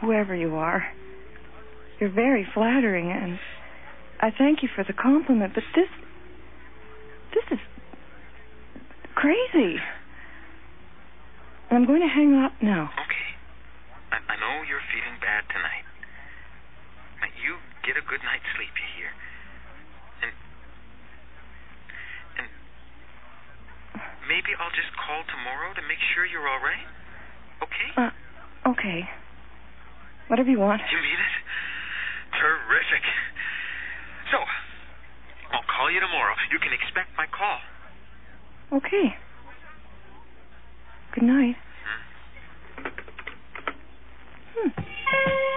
whoever 0.00 0.34
you 0.34 0.54
are, 0.56 0.84
you're 2.00 2.10
very 2.10 2.46
flattering, 2.54 3.10
and 3.10 3.38
I 4.20 4.30
thank 4.36 4.62
you 4.62 4.68
for 4.74 4.84
the 4.84 4.92
compliment, 4.92 5.54
but 5.54 5.64
this. 5.74 5.88
This 7.34 7.44
is. 7.58 7.60
crazy. 9.14 9.76
I'm 11.70 11.84
going 11.84 12.00
to 12.00 12.08
hang 12.08 12.32
up 12.38 12.52
now. 12.62 12.88
Okay. 12.96 13.28
I, 14.14 14.16
I 14.32 14.34
know 14.40 14.64
you're 14.64 14.80
feeling 14.88 15.18
bad 15.20 15.44
tonight. 15.52 15.84
Now, 17.20 17.28
you 17.36 17.60
get 17.84 18.00
a 18.00 18.04
good 18.08 18.22
night's 18.24 18.48
sleep, 18.56 18.72
you 18.72 18.88
hear? 18.96 19.10
And. 20.24 20.32
And. 22.40 22.48
Maybe 24.30 24.56
I'll 24.56 24.72
just 24.72 24.94
call 24.96 25.20
tomorrow 25.28 25.74
to 25.76 25.82
make 25.84 26.00
sure 26.14 26.24
you're 26.24 26.48
all 26.48 26.62
right? 26.62 26.88
Okay? 27.60 27.90
Uh, 27.98 28.70
okay. 28.72 29.04
Whatever 30.28 30.50
you 30.50 30.60
want. 30.60 30.82
You 30.92 30.98
mean 30.98 31.18
it? 31.18 31.34
Terrific. 32.38 33.04
So, 34.30 34.38
I'll 35.52 35.64
call 35.76 35.90
you 35.90 36.00
tomorrow. 36.00 36.34
You 36.52 36.58
can 36.58 36.72
expect 36.72 37.08
my 37.16 37.26
call. 37.26 37.58
Okay. 38.78 39.16
Good 41.14 41.24
night. 41.24 41.56
Hmm. 44.54 45.47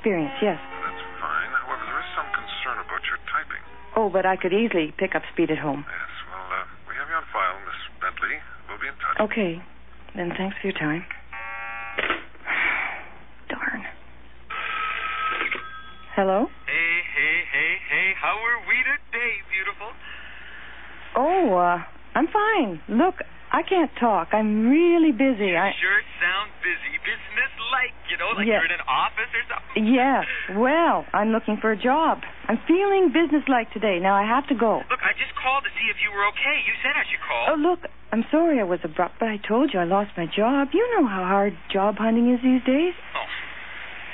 Experience, 0.00 0.32
yes. 0.40 0.56
That's 0.56 1.04
fine. 1.20 1.50
However, 1.60 1.84
there 1.84 2.00
is 2.00 2.10
some 2.16 2.24
concern 2.32 2.80
about 2.80 3.04
your 3.04 3.20
typing. 3.28 3.60
Oh, 4.00 4.08
but 4.08 4.24
I 4.24 4.40
could 4.40 4.56
easily 4.56 4.96
pick 4.96 5.12
up 5.14 5.20
speed 5.36 5.52
at 5.52 5.60
home. 5.60 5.84
Yes, 5.84 6.12
well, 6.32 6.40
uh, 6.56 6.64
we 6.88 6.96
have 6.96 7.04
you 7.12 7.16
on 7.20 7.26
file, 7.28 7.60
Miss 7.68 7.76
Bentley. 8.00 8.40
We'll 8.64 8.80
be 8.80 8.88
in 8.88 8.96
touch. 8.96 9.20
Okay. 9.28 9.60
Then 10.16 10.32
thanks 10.40 10.56
for 10.56 10.72
your 10.72 10.78
time. 10.80 11.04
Darn. 13.52 13.84
Hello? 16.16 16.48
Hey, 16.64 16.96
hey, 17.12 17.36
hey, 17.52 17.72
hey. 17.92 18.06
How 18.24 18.40
are 18.40 18.58
we 18.64 18.76
today, 18.88 19.32
beautiful? 19.52 19.90
Oh, 21.20 21.60
uh, 21.60 21.78
I'm 22.16 22.28
fine. 22.32 22.80
Look, 22.88 23.20
I 23.52 23.62
can't 23.68 23.90
talk. 24.00 24.30
I'm 24.32 24.70
really 24.70 25.12
busy. 25.12 25.58
I 25.58 25.74
Sure 25.76 26.00
sound 26.22 26.50
busy. 26.62 26.94
Business-like, 27.02 27.94
you 28.10 28.16
know, 28.18 28.30
like 28.38 28.46
Yeah. 28.46 28.62
you're 28.62 28.70
in 28.70 28.78
an 28.78 28.79
office 28.79 28.79
or 28.79 28.79
something. 28.79 28.79
Yes. 29.90 30.22
Well, 30.54 31.02
I'm 31.10 31.34
looking 31.34 31.58
for 31.58 31.74
a 31.74 31.78
job. 31.78 32.22
I'm 32.46 32.62
feeling 32.70 33.10
businesslike 33.10 33.74
today. 33.74 33.98
Now 33.98 34.14
I 34.14 34.22
have 34.22 34.46
to 34.48 34.54
go. 34.54 34.86
Look, 34.86 35.02
I 35.02 35.10
just 35.18 35.34
called 35.34 35.66
to 35.66 35.72
see 35.74 35.90
if 35.90 35.98
you 35.98 36.14
were 36.14 36.22
okay. 36.30 36.56
You 36.62 36.74
said 36.78 36.94
I 36.94 37.02
should 37.10 37.22
call. 37.26 37.44
Oh, 37.50 37.58
look, 37.58 37.82
I'm 38.14 38.22
sorry 38.30 38.62
I 38.62 38.66
was 38.66 38.78
abrupt, 38.86 39.18
but 39.18 39.26
I 39.26 39.42
told 39.42 39.74
you 39.74 39.82
I 39.82 39.86
lost 39.90 40.14
my 40.14 40.30
job. 40.30 40.70
You 40.70 40.86
know 40.94 41.10
how 41.10 41.26
hard 41.26 41.58
job 41.74 41.98
hunting 41.98 42.30
is 42.30 42.38
these 42.38 42.62
days. 42.62 42.94
Oh, 43.18 43.28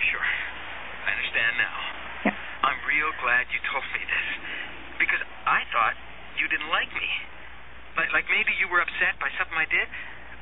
sure. 0.09 0.29
I 1.05 1.09
understand 1.12 1.53
now. 1.61 1.77
Yeah. 2.33 2.37
I'm 2.65 2.81
real 2.89 3.12
glad 3.21 3.45
you 3.53 3.61
told 3.69 3.85
me 3.93 4.01
this. 4.01 4.29
Because 4.97 5.21
I 5.45 5.61
thought 5.77 5.97
you 6.41 6.49
didn't 6.49 6.73
like 6.73 6.89
me. 6.97 7.09
Like, 8.01 8.12
like 8.17 8.27
maybe 8.33 8.57
you 8.57 8.69
were 8.73 8.81
upset 8.81 9.21
by 9.21 9.29
something 9.37 9.57
I 9.57 9.69
did. 9.69 9.89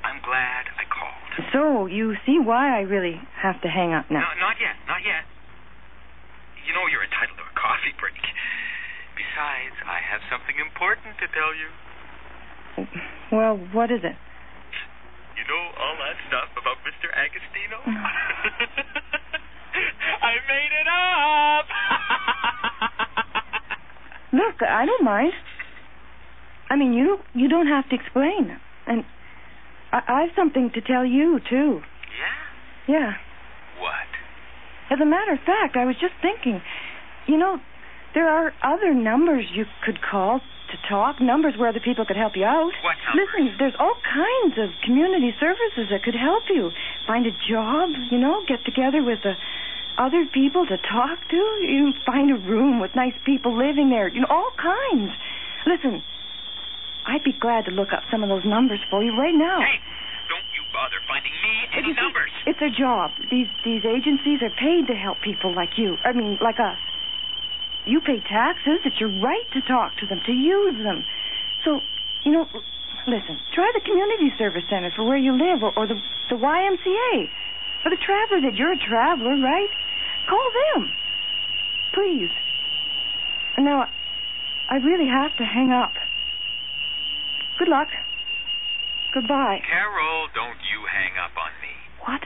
I'm 0.07 0.23
glad 0.23 0.71
I 0.79 0.87
called. 0.87 1.04
So, 1.53 1.87
you 1.87 2.15
see 2.27 2.39
why 2.39 2.77
I 2.79 2.83
really 2.87 3.19
have 3.43 3.61
to 3.63 3.69
hang 3.69 3.93
up 3.95 4.07
No, 4.11 4.19
now. 4.21 4.29
not 4.39 4.57
yet, 4.61 4.77
not 4.87 5.03
yet. 5.03 5.25
You 6.67 6.73
know 6.75 6.87
you're 6.91 7.03
entitled 7.05 7.37
to 7.39 7.45
a 7.45 7.55
coffee 7.59 7.93
break. 8.01 8.15
Besides, 9.19 9.77
I 9.87 9.99
have 10.01 10.23
something 10.31 10.55
important 10.63 11.19
to 11.19 11.27
tell 11.35 11.53
you. 11.55 11.69
Well, 13.31 13.59
what 13.75 13.91
is 13.91 14.01
it? 14.03 14.17
You 15.37 15.45
know 15.51 15.63
all 15.79 15.97
that 15.99 16.17
stuff 16.31 16.51
about 16.59 16.79
Mr. 16.87 17.11
Agostino? 17.11 17.79
Mm. 17.83 17.99
I 20.23 20.35
made 20.47 20.73
it 20.73 20.89
up! 20.89 21.67
Look, 24.33 24.63
I 24.63 24.87
don't 24.87 25.05
mind. 25.05 25.33
I 26.71 26.77
mean, 26.77 26.93
you 26.93 27.19
you 27.35 27.49
don't 27.49 27.67
have 27.69 27.89
to 27.91 27.95
explain. 27.95 28.59
And 28.87 29.05
I, 29.95 30.03
I 30.09 30.21
have 30.27 30.35
something 30.35 30.71
to 30.75 30.81
tell 30.81 31.07
you, 31.07 31.39
too. 31.49 31.79
yeah? 31.79 32.99
Yeah. 32.99 33.13
What? 33.79 34.11
As 34.91 34.99
a 35.01 35.07
matter 35.07 35.33
of 35.33 35.39
fact, 35.47 35.77
I 35.77 35.87
was 35.87 35.95
just 36.01 36.15
thinking, 36.21 36.61
you 37.27 37.39
know, 37.39 37.59
there 38.15 38.29
are 38.29 38.53
other 38.63 38.93
numbers 38.93 39.47
you 39.55 39.65
could 39.87 39.99
call 40.03 40.41
to 40.41 40.77
talk, 40.89 41.21
numbers 41.21 41.55
where 41.57 41.69
other 41.69 41.81
people 41.83 42.05
could 42.05 42.17
help 42.17 42.35
you 42.37 42.45
out. 42.45 42.73
What 42.83 42.97
numbers? 43.07 43.29
Listen, 43.31 43.57
there's 43.59 43.77
all 43.79 43.95
kinds 44.03 44.59
of 44.59 44.71
community 44.85 45.31
services 45.39 45.89
that 45.91 46.03
could 46.03 46.19
help 46.19 46.45
you. 46.51 46.71
Find 47.07 47.27
a 47.27 47.35
job, 47.49 47.91
you 48.11 48.19
know, 48.19 48.43
get 48.49 48.65
together 48.65 49.03
with 49.03 49.21
the 49.23 49.35
other 49.99 50.27
people 50.33 50.67
to 50.67 50.77
talk 50.91 51.19
to. 51.31 51.37
You 51.37 51.93
find 52.05 52.31
a 52.31 52.39
room 52.39 52.81
with 52.81 52.91
nice 52.97 53.15
people 53.25 53.57
living 53.57 53.91
there, 53.91 54.09
you 54.09 54.21
know, 54.21 54.31
all 54.31 54.51
kinds. 54.59 55.13
Listen, 55.67 56.03
I'd 57.07 57.25
be 57.25 57.37
glad 57.37 57.67
to 57.67 57.73
look 57.73 57.93
up 57.93 58.03
some 58.11 58.23
of 58.23 58.29
those 58.29 58.45
numbers 58.45 58.81
for 58.91 59.05
you 59.05 59.13
right 59.17 59.35
now. 59.37 59.61
Hey, 59.61 59.81
don't 60.29 60.49
you 60.57 60.65
bother 60.73 61.01
finding 61.05 61.33
me 61.45 61.53
any 61.77 61.93
see, 61.93 62.01
numbers? 62.01 62.33
It's 62.49 62.63
a 62.65 62.73
job. 62.73 63.13
These 63.31 63.49
these 63.65 63.85
agencies 63.85 64.41
are 64.41 64.53
paid 64.57 64.89
to 64.89 64.97
help 64.97 65.21
people 65.21 65.55
like 65.55 65.77
you. 65.77 65.97
I 66.05 66.13
mean, 66.13 66.39
like 66.41 66.57
us. 66.57 66.81
You 67.85 68.01
pay 68.01 68.25
taxes. 68.25 68.81
It's 68.89 68.97
your 68.97 69.13
right 69.21 69.45
to 69.53 69.61
talk 69.69 69.93
to 70.01 70.07
them, 70.09 70.21
to 70.25 70.33
use 70.33 70.81
them. 70.81 71.05
So, 71.65 71.85
you 72.25 72.33
know, 72.33 72.49
listen. 73.05 73.37
Try 73.53 73.69
the 73.77 73.85
community 73.85 74.33
service 74.41 74.65
center 74.73 74.91
for 74.97 75.05
where 75.05 75.21
you 75.21 75.37
live, 75.37 75.61
or, 75.63 75.77
or 75.77 75.87
the 75.87 76.01
the 76.33 76.41
YMCA 76.41 77.29
for 77.85 77.93
the 77.93 78.01
traveler. 78.01 78.41
That 78.49 78.57
you're 78.57 78.73
a 78.73 78.81
traveler, 78.81 79.37
right? 79.37 79.69
Call 80.29 80.49
them, 80.73 80.89
please. 81.93 82.33
And 83.57 83.67
now, 83.67 83.85
I 84.71 84.77
really 84.77 85.07
have 85.07 85.37
to 85.37 85.45
hang 85.45 85.71
up. 85.71 85.93
Good 87.65 87.71
luck. 87.71 87.89
Goodbye. 89.15 89.63
Carol, 89.71 90.29
don't 90.35 90.61
you 90.71 90.85
hang 90.85 91.17
up 91.17 91.33
on 91.33 91.51
me. 91.63 91.73
What? 92.05 92.21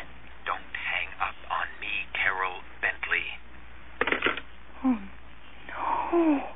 Don't 0.45 0.75
hang 0.75 1.15
up 1.23 1.37
on 1.49 1.69
me, 1.81 2.11
Carol 2.13 2.59
Bentley. 2.83 3.23
Oh, 4.83 4.99
no. 5.69 6.48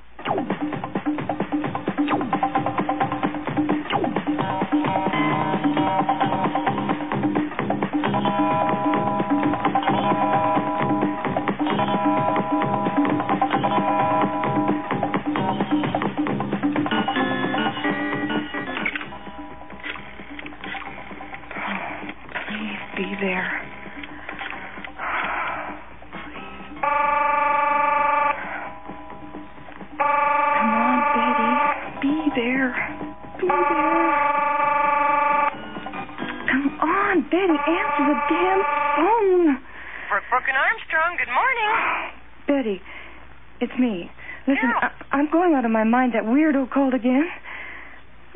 My 45.83 46.07
mind. 46.07 46.15
That 46.15 46.23
weirdo 46.23 46.71
called 46.71 46.95
again. 46.95 47.27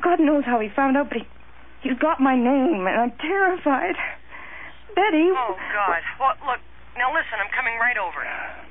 God 0.02 0.18
knows 0.18 0.42
how 0.44 0.58
he 0.58 0.68
found 0.74 0.98
out, 0.98 1.08
but 1.08 1.22
he, 1.22 1.24
he's 1.86 1.98
got 1.98 2.18
my 2.18 2.34
name, 2.34 2.84
and 2.86 2.96
I'm 2.98 3.14
terrified. 3.22 3.94
Betty. 4.98 5.30
Oh, 5.30 5.54
God. 5.54 6.02
Well, 6.18 6.34
look, 6.42 6.60
now 6.98 7.14
listen, 7.14 7.38
I'm 7.38 7.52
coming 7.54 7.78
right 7.78 7.96
over. 7.96 8.24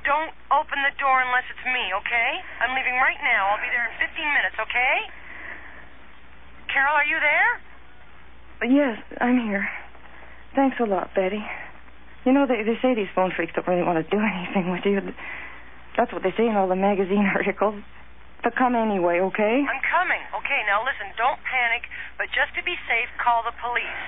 Don't 0.03 0.33
open 0.51 0.77
the 0.83 0.93
door 0.99 1.23
unless 1.23 1.47
it's 1.47 1.65
me, 1.65 1.93
okay? 2.03 2.31
I'm 2.61 2.75
leaving 2.75 2.97
right 2.99 3.17
now. 3.23 3.55
I'll 3.55 3.63
be 3.63 3.71
there 3.71 3.85
in 3.87 3.95
15 4.01 4.11
minutes, 4.11 4.57
okay? 4.59 4.95
Carol, 6.73 6.97
are 6.99 7.07
you 7.07 7.19
there? 7.21 7.51
Yes, 8.65 8.97
I'm 9.21 9.39
here. 9.45 9.69
Thanks 10.55 10.77
a 10.81 10.85
lot, 10.85 11.13
Betty. 11.15 11.43
You 12.25 12.33
know, 12.33 12.49
they, 12.49 12.65
they 12.65 12.77
say 12.81 12.95
these 12.95 13.11
phone 13.13 13.31
freaks 13.35 13.53
don't 13.53 13.67
really 13.67 13.85
want 13.85 14.01
to 14.01 14.07
do 14.09 14.17
anything 14.17 14.71
with 14.71 14.81
you. 14.83 14.99
That's 15.95 16.11
what 16.11 16.23
they 16.23 16.33
say 16.35 16.47
in 16.49 16.55
all 16.57 16.67
the 16.67 16.75
magazine 16.75 17.29
articles. 17.35 17.81
But 18.45 18.53
come 18.53 18.77
anyway, 18.77 19.25
okay? 19.33 19.65
I'm 19.65 19.81
coming. 19.89 20.21
Okay, 20.37 20.61
now 20.69 20.85
listen, 20.85 21.09
don't 21.17 21.41
panic, 21.49 21.89
but 22.21 22.29
just 22.29 22.53
to 22.53 22.61
be 22.61 22.77
safe, 22.85 23.09
call 23.17 23.41
the 23.41 23.57
police. 23.57 24.01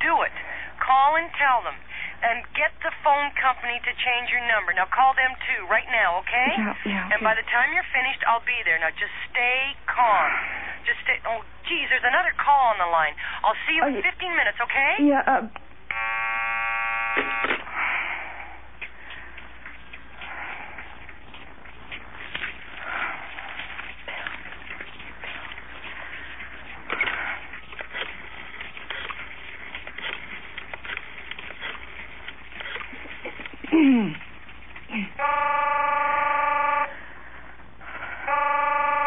Do 0.00 0.24
it. 0.24 0.32
Call 0.80 1.20
and 1.20 1.28
tell 1.36 1.60
them. 1.60 1.76
And 2.24 2.48
get 2.56 2.72
the 2.80 2.88
phone 3.04 3.28
company 3.36 3.76
to 3.84 3.92
change 3.92 4.32
your 4.32 4.40
number. 4.48 4.72
Now 4.72 4.88
call 4.88 5.12
them 5.12 5.36
too, 5.44 5.68
right 5.68 5.84
now, 5.92 6.16
okay? 6.24 6.48
Yeah, 6.56 6.72
yeah, 6.88 7.12
And 7.12 7.20
okay. 7.20 7.28
by 7.28 7.34
the 7.36 7.44
time 7.52 7.76
you're 7.76 7.84
finished, 7.92 8.24
I'll 8.24 8.40
be 8.48 8.56
there. 8.64 8.80
Now 8.80 8.88
just 8.96 9.12
stay 9.28 9.76
calm. 9.84 10.32
Just 10.88 11.04
stay. 11.04 11.20
Oh, 11.28 11.44
geez, 11.68 11.92
there's 11.92 12.08
another 12.08 12.32
call 12.40 12.72
on 12.72 12.80
the 12.80 12.88
line. 12.88 13.12
I'll 13.44 13.58
see 13.68 13.76
you 13.76 13.84
Oh, 13.84 13.92
in 13.92 14.00
15 14.00 14.32
minutes, 14.32 14.56
okay? 14.64 14.92
Yeah, 15.04 15.28
uh. 15.28 15.44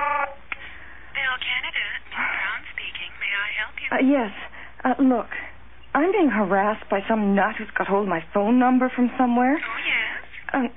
Bell 0.01 1.37
Canada, 1.37 1.85
Brown 2.15 2.61
speaking. 2.73 3.11
May 3.21 3.29
I 3.29 3.49
help 3.61 3.70
you? 3.81 3.89
Uh, 3.91 4.01
yes. 4.05 4.31
Uh, 4.83 4.93
look, 5.01 5.27
I'm 5.93 6.11
being 6.11 6.29
harassed 6.29 6.87
by 6.89 7.01
some 7.07 7.35
nut 7.35 7.55
who's 7.57 7.69
got 7.77 7.87
hold 7.87 8.03
of 8.05 8.09
my 8.09 8.23
phone 8.33 8.57
number 8.59 8.89
from 8.95 9.11
somewhere. 9.17 9.57
Oh, 9.59 9.79
yes. 9.85 10.23
Um, 10.53 10.69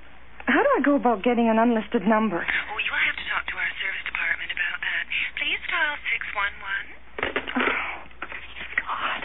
how 0.46 0.60
do 0.62 0.68
I 0.76 0.80
go 0.84 0.94
about 0.96 1.22
getting 1.22 1.48
an 1.48 1.58
unlisted 1.58 2.02
number? 2.06 2.40
Oh, 2.42 2.78
you'll 2.82 3.04
have 3.06 3.16
to 3.16 3.26
talk 3.32 3.44
to 3.48 3.56
our 3.56 3.72
service 3.80 4.04
department 4.04 4.50
about 4.52 4.78
that. 4.82 5.04
Please 5.38 5.62
dial 5.70 5.96
611. 6.12 7.44
Oh, 7.54 7.72
God. 8.84 9.22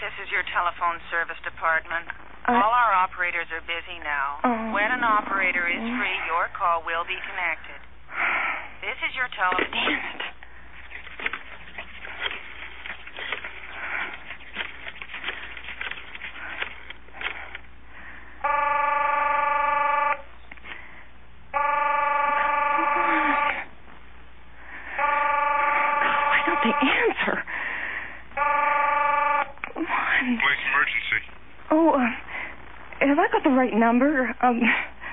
This 0.00 0.14
is 0.20 0.28
your 0.32 0.44
telephone 0.52 1.00
service 1.10 1.40
department. 1.44 2.04
I- 2.46 2.60
All 2.60 2.72
our 2.72 2.83
operators 3.24 3.48
are 3.56 3.64
busy 3.64 3.96
now. 4.04 4.36
Oh. 4.44 4.74
When 4.76 4.84
an 4.84 5.02
operator 5.02 5.64
is 5.66 5.80
free, 5.80 6.18
your 6.28 6.52
call 6.52 6.84
will 6.84 7.08
be 7.08 7.16
connected. 7.24 7.80
This 8.82 9.00
is 9.00 9.16
your 9.16 9.32
telephone. 9.32 9.64
Damn 9.72 9.96
it. 9.96 10.20
Why 26.28 26.40
don't 26.44 26.60
they 26.60 26.76
answer? 26.76 27.40
Come 29.72 29.86
on. 29.88 30.36
Police 30.44 30.60
emergency. 30.68 31.24
Oh, 31.70 31.88
uh, 31.96 32.24
have 33.14 33.22
I 33.22 33.30
got 33.30 33.44
the 33.44 33.54
right 33.54 33.72
number? 33.72 34.34
Um, 34.42 34.58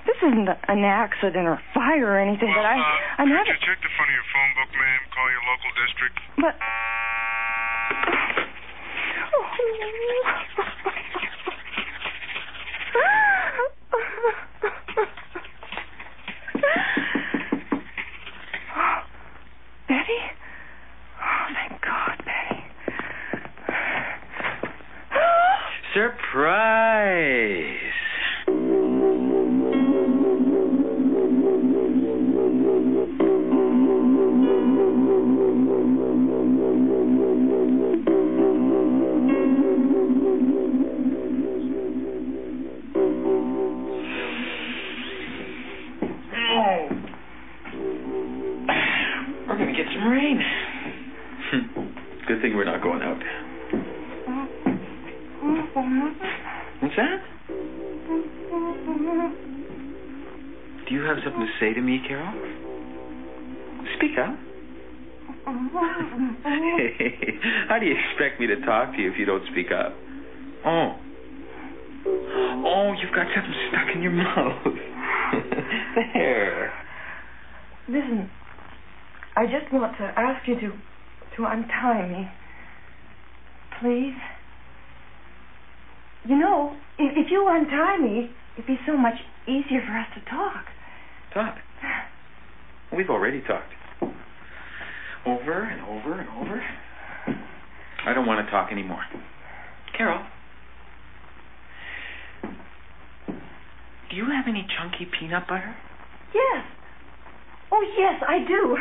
this 0.09 0.17
isn't 0.25 0.49
an 0.49 0.83
accident 0.83 1.45
or 1.45 1.61
fire 1.73 2.17
or 2.17 2.19
anything, 2.19 2.49
but 2.49 2.65
I, 2.65 2.81
I'm 3.21 3.27
could 3.29 3.37
having. 3.37 3.53
you 3.53 3.61
check 3.61 3.77
the 3.77 3.93
front 3.93 4.09
of 4.09 4.15
your 4.17 4.25
phone 4.33 4.51
book, 4.57 4.73
ma'am? 4.73 5.01
Call 5.13 5.29
your 5.29 5.45
local 5.45 5.69
district. 5.85 6.17
But. 6.41 6.57
Betty? 9.61 10.01
What's 56.01 56.95
that? 56.95 57.21
Do 60.87 60.95
you 60.95 61.01
have 61.03 61.17
something 61.23 61.41
to 61.41 61.53
say 61.59 61.73
to 61.73 61.81
me, 61.81 62.01
Carol? 62.07 62.33
Speak 63.97 64.17
up. 64.17 64.35
Hey, 66.43 67.37
how 67.69 67.77
do 67.79 67.85
you 67.85 67.95
expect 67.95 68.39
me 68.39 68.47
to 68.47 68.59
talk 68.65 68.93
to 68.95 69.01
you 69.01 69.11
if 69.11 69.19
you 69.19 69.25
don't 69.25 69.43
speak 69.51 69.67
up? 69.71 69.93
Oh. 70.65 70.97
Oh, 72.65 72.93
you've 73.01 73.13
got 73.13 73.27
something 73.35 73.53
stuck 73.69 73.95
in 73.95 74.01
your 74.01 74.11
mouth. 74.25 74.63
there. 76.13 76.73
Listen, 77.87 78.29
I 79.35 79.45
just 79.45 79.71
want 79.71 79.97
to 79.97 80.03
ask 80.03 80.47
you 80.47 80.55
to 80.55 80.71
to 81.37 81.45
untie 81.45 82.07
me. 82.07 82.27
Please. 83.79 84.17
You 86.27 86.37
know, 86.37 86.75
if, 86.99 87.17
if 87.17 87.31
you 87.31 87.47
untie 87.49 87.97
me, 87.97 88.29
it'd 88.55 88.67
be 88.67 88.77
so 88.85 88.97
much 88.97 89.15
easier 89.47 89.81
for 89.85 89.97
us 89.97 90.07
to 90.15 90.21
talk. 90.29 90.65
Talk. 91.33 91.57
We've 92.95 93.09
already 93.09 93.41
talked. 93.41 93.71
Over 95.25 95.63
and 95.63 95.81
over 95.81 96.19
and 96.19 96.29
over. 96.29 96.61
I 98.05 98.13
don't 98.13 98.25
want 98.25 98.45
to 98.45 98.51
talk 98.51 98.71
anymore. 98.71 99.03
Carol. 99.97 100.25
Do 104.09 104.17
you 104.17 104.25
have 104.25 104.45
any 104.47 104.67
chunky 104.67 105.05
peanut 105.05 105.47
butter? 105.47 105.75
Yes. 106.33 106.65
Oh, 107.71 107.81
yes, 107.97 108.21
I 108.27 108.39
do. 108.45 108.77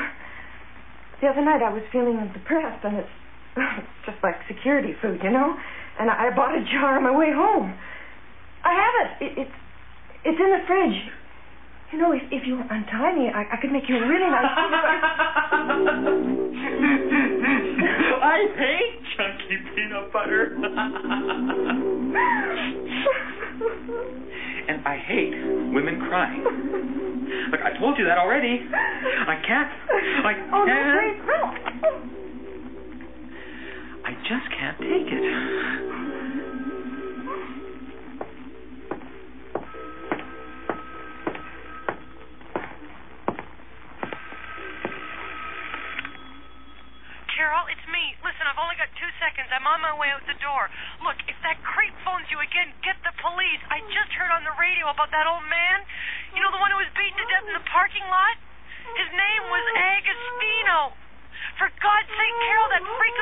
The 1.20 1.29
other 1.29 1.44
night 1.44 1.62
I 1.62 1.72
was 1.72 1.83
feeling 1.92 2.16
depressed, 2.33 2.85
and 2.85 2.96
it's, 2.96 3.09
it's 3.57 4.07
just 4.07 4.18
like 4.24 4.35
security 4.48 4.94
food, 5.00 5.20
you 5.22 5.31
know? 5.31 5.55
And 6.01 6.09
I 6.09 6.35
bought 6.35 6.57
a 6.57 6.65
jar 6.73 6.97
on 6.97 7.05
my 7.05 7.13
way 7.15 7.29
home. 7.29 7.77
I 8.65 8.73
have 8.73 8.95
it. 9.05 9.11
it 9.21 9.37
it's 9.45 9.53
it's 10.25 10.41
in 10.41 10.51
the 10.51 10.65
fridge. 10.67 10.97
You 11.93 11.99
know, 11.99 12.13
if, 12.13 12.23
if 12.31 12.47
you 12.47 12.57
untie 12.57 13.13
me, 13.13 13.29
I, 13.29 13.45
I 13.53 13.57
could 13.61 13.73
make 13.73 13.89
you 13.89 13.97
a 13.97 14.09
really 14.09 14.31
nice. 14.31 14.45
I 18.23 18.47
hate 18.57 19.03
chunky 19.17 19.59
peanut 19.75 20.13
butter. 20.13 20.57
and 24.69 24.87
I 24.87 24.97
hate 25.05 25.35
women 25.75 26.01
crying. 26.09 26.45
Look, 27.51 27.61
I 27.61 27.77
told 27.79 27.99
you 27.99 28.05
that 28.07 28.17
already. 28.19 28.61
I 28.73 29.37
can't. 29.47 29.69
I 30.25 30.33
can't. 30.33 30.55
Oh, 30.55 30.65
no, 30.65 30.97
wait, 30.97 31.19
no. 31.27 32.30
Just 34.31 34.47
can't 34.55 34.79
take 34.79 35.11
it. 35.11 35.27
Carol, 47.35 47.66
it's 47.75 47.83
me. 47.90 48.14
Listen, 48.23 48.47
I've 48.47 48.55
only 48.55 48.79
got 48.79 48.87
two 48.95 49.11
seconds. 49.19 49.51
I'm 49.51 49.66
on 49.66 49.83
my 49.83 49.99
way 49.99 50.14
out 50.14 50.23
the 50.31 50.38
door. 50.38 50.71
Look, 51.03 51.19
if 51.27 51.35
that 51.43 51.59
creep 51.66 51.90
phones 52.07 52.31
you 52.31 52.38
again, 52.38 52.71
get 52.87 53.03
the 53.03 53.11
police. 53.19 53.59
I 53.66 53.83
just 53.90 54.14
heard 54.14 54.31
on 54.31 54.47
the 54.47 54.55
radio 54.55 54.95
about 54.95 55.11
that 55.11 55.27
old 55.27 55.43
man. 55.51 55.83
You 56.38 56.47
know, 56.47 56.55
the 56.55 56.62
one 56.62 56.71
who 56.71 56.79
was 56.79 56.87
beaten 56.95 57.19
to 57.19 57.27
death 57.27 57.51
in 57.51 57.59
the 57.59 57.66
parking 57.66 58.07
lot? 58.07 58.38
His 58.95 59.11
name 59.11 59.43
was 59.51 59.64
Agostino. 59.75 60.95
For 61.61 61.69
God's 61.77 62.09
sake, 62.09 62.37
Carol, 62.49 62.69
that 62.73 62.85
freak 62.85 63.16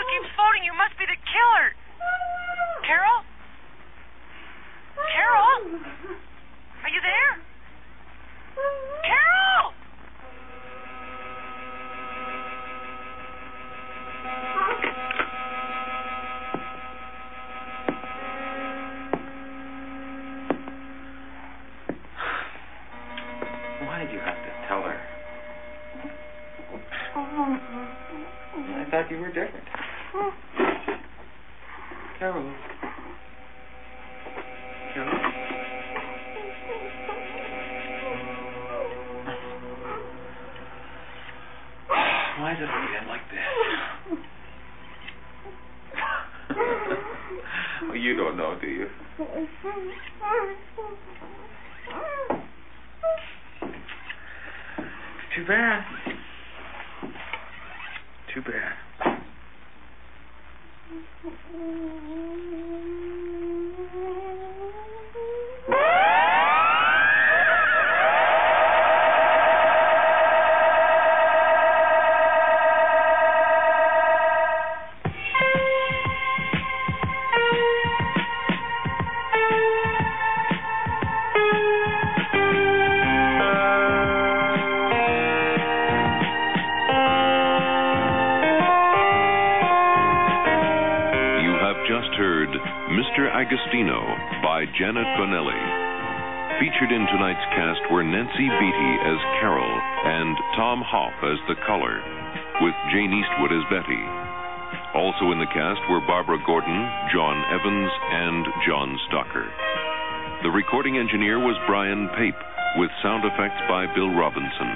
Too 58.38 58.52
bad. 58.52 58.76
Recording 110.88 111.06
engineer 111.06 111.38
was 111.38 111.56
Brian 111.66 112.08
Pape, 112.16 112.40
with 112.76 112.88
sound 113.02 113.22
effects 113.22 113.60
by 113.68 113.84
Bill 113.94 114.08
Robinson. 114.08 114.72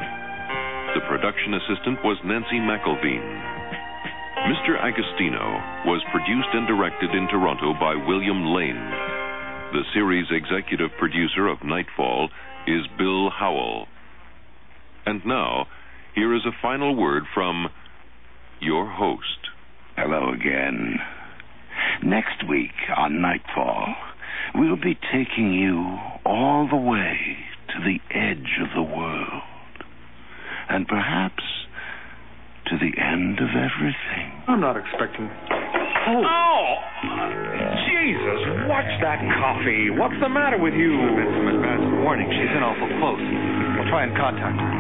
The 0.93 1.01
production 1.09 1.55
assistant 1.55 2.05
was 2.05 2.19
Nancy 2.23 2.61
McElveen. 2.61 3.25
Mr. 4.45 4.77
Agostino 4.77 5.41
was 5.89 6.05
produced 6.13 6.53
and 6.53 6.69
directed 6.69 7.17
in 7.17 7.29
Toronto 7.29 7.73
by 7.81 7.95
William 7.95 8.45
Lane. 8.53 8.77
The 9.73 9.89
series 9.95 10.27
executive 10.31 10.91
producer 10.99 11.49
of 11.49 11.65
Nightfall 11.65 12.29
is 12.67 12.85
Bill 12.99 13.31
Howell. 13.31 13.87
And 15.07 15.25
now, 15.25 15.65
here 16.15 16.35
is 16.35 16.45
a 16.45 16.61
final 16.61 16.95
word 16.95 17.23
from 17.33 17.69
your 18.61 18.85
host. 18.85 19.49
Hello 19.97 20.31
again. 20.35 20.99
Next 22.05 22.47
week 22.47 22.77
on 22.99 23.23
Nightfall, 23.23 23.95
we'll 24.55 24.77
be 24.77 24.99
taking 25.13 25.53
you 25.53 25.99
all 26.25 26.69
the 26.69 26.77
way 26.77 27.37
to 27.69 27.79
the 27.85 27.99
edge 28.15 28.61
of 28.61 28.69
the 28.75 28.83
world. 28.83 29.43
And 30.69 30.87
perhaps 30.87 31.43
to 32.67 32.79
the 32.79 32.93
end 33.01 33.39
of 33.41 33.51
everything. 33.53 34.29
I'm 34.49 34.61
not 34.61 34.77
expecting. 34.77 35.29
Oh! 36.09 36.23
oh. 36.25 36.73
Jesus, 37.91 38.41
watch 38.69 38.89
that 39.03 39.21
coffee. 39.41 39.91
What's 39.91 40.17
the 40.21 40.29
matter 40.29 40.59
with 40.59 40.75
you? 40.75 40.97
We've 40.97 41.17
been 41.17 41.33
Some 41.33 41.49
advance 41.53 41.87
warning. 42.03 42.29
She's 42.31 42.53
in 42.53 42.63
awful 42.63 42.89
close. 42.99 43.21
We'll 43.21 43.91
try 43.91 44.05
and 44.07 44.15
contact 44.17 44.57
her. 44.57 44.73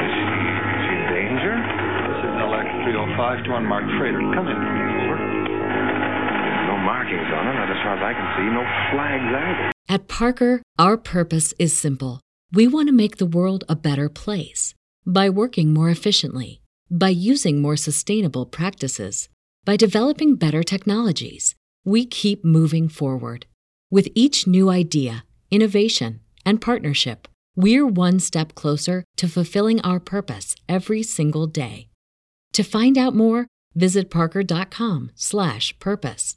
Is 0.00 0.12
she, 0.14 0.24
is 0.24 0.82
she 0.86 0.92
in 0.96 1.04
danger? 1.12 1.54
This 1.56 2.20
is 2.24 2.34
LX 2.40 2.66
305 2.86 3.44
to 3.44 3.50
unmarked 3.58 3.90
freighter. 3.98 4.22
Come 4.34 4.48
in. 4.48 4.85
Markings 6.86 7.26
on 7.34 7.46
her, 7.46 7.52
not 7.52 7.68
as 7.68 7.82
far 7.82 7.96
as 7.98 8.02
I 8.10 8.12
can 8.14 8.28
see. 8.36 8.46
No 8.54 8.62
flags 8.92 9.34
either. 9.34 9.72
At 9.88 10.06
Parker, 10.06 10.62
our 10.78 10.96
purpose 10.96 11.52
is 11.58 11.76
simple. 11.76 12.20
We 12.52 12.68
want 12.68 12.88
to 12.88 12.92
make 12.92 13.16
the 13.16 13.26
world 13.26 13.64
a 13.68 13.74
better 13.74 14.08
place 14.08 14.72
by 15.04 15.28
working 15.28 15.74
more 15.74 15.90
efficiently, 15.90 16.60
by 16.88 17.08
using 17.08 17.60
more 17.60 17.76
sustainable 17.76 18.46
practices, 18.46 19.28
by 19.64 19.76
developing 19.76 20.36
better 20.36 20.62
technologies. 20.62 21.56
We 21.84 22.06
keep 22.06 22.44
moving 22.44 22.88
forward. 22.88 23.46
With 23.90 24.06
each 24.14 24.46
new 24.46 24.70
idea, 24.70 25.24
innovation, 25.50 26.20
and 26.44 26.60
partnership, 26.60 27.26
we're 27.56 27.86
one 27.86 28.20
step 28.20 28.54
closer 28.54 29.02
to 29.16 29.26
fulfilling 29.28 29.80
our 29.80 29.98
purpose 29.98 30.54
every 30.68 31.02
single 31.02 31.48
day. 31.48 31.88
To 32.52 32.62
find 32.62 32.96
out 32.96 33.16
more, 33.16 33.48
visit 33.74 34.08
parker.com/purpose. 34.08 36.36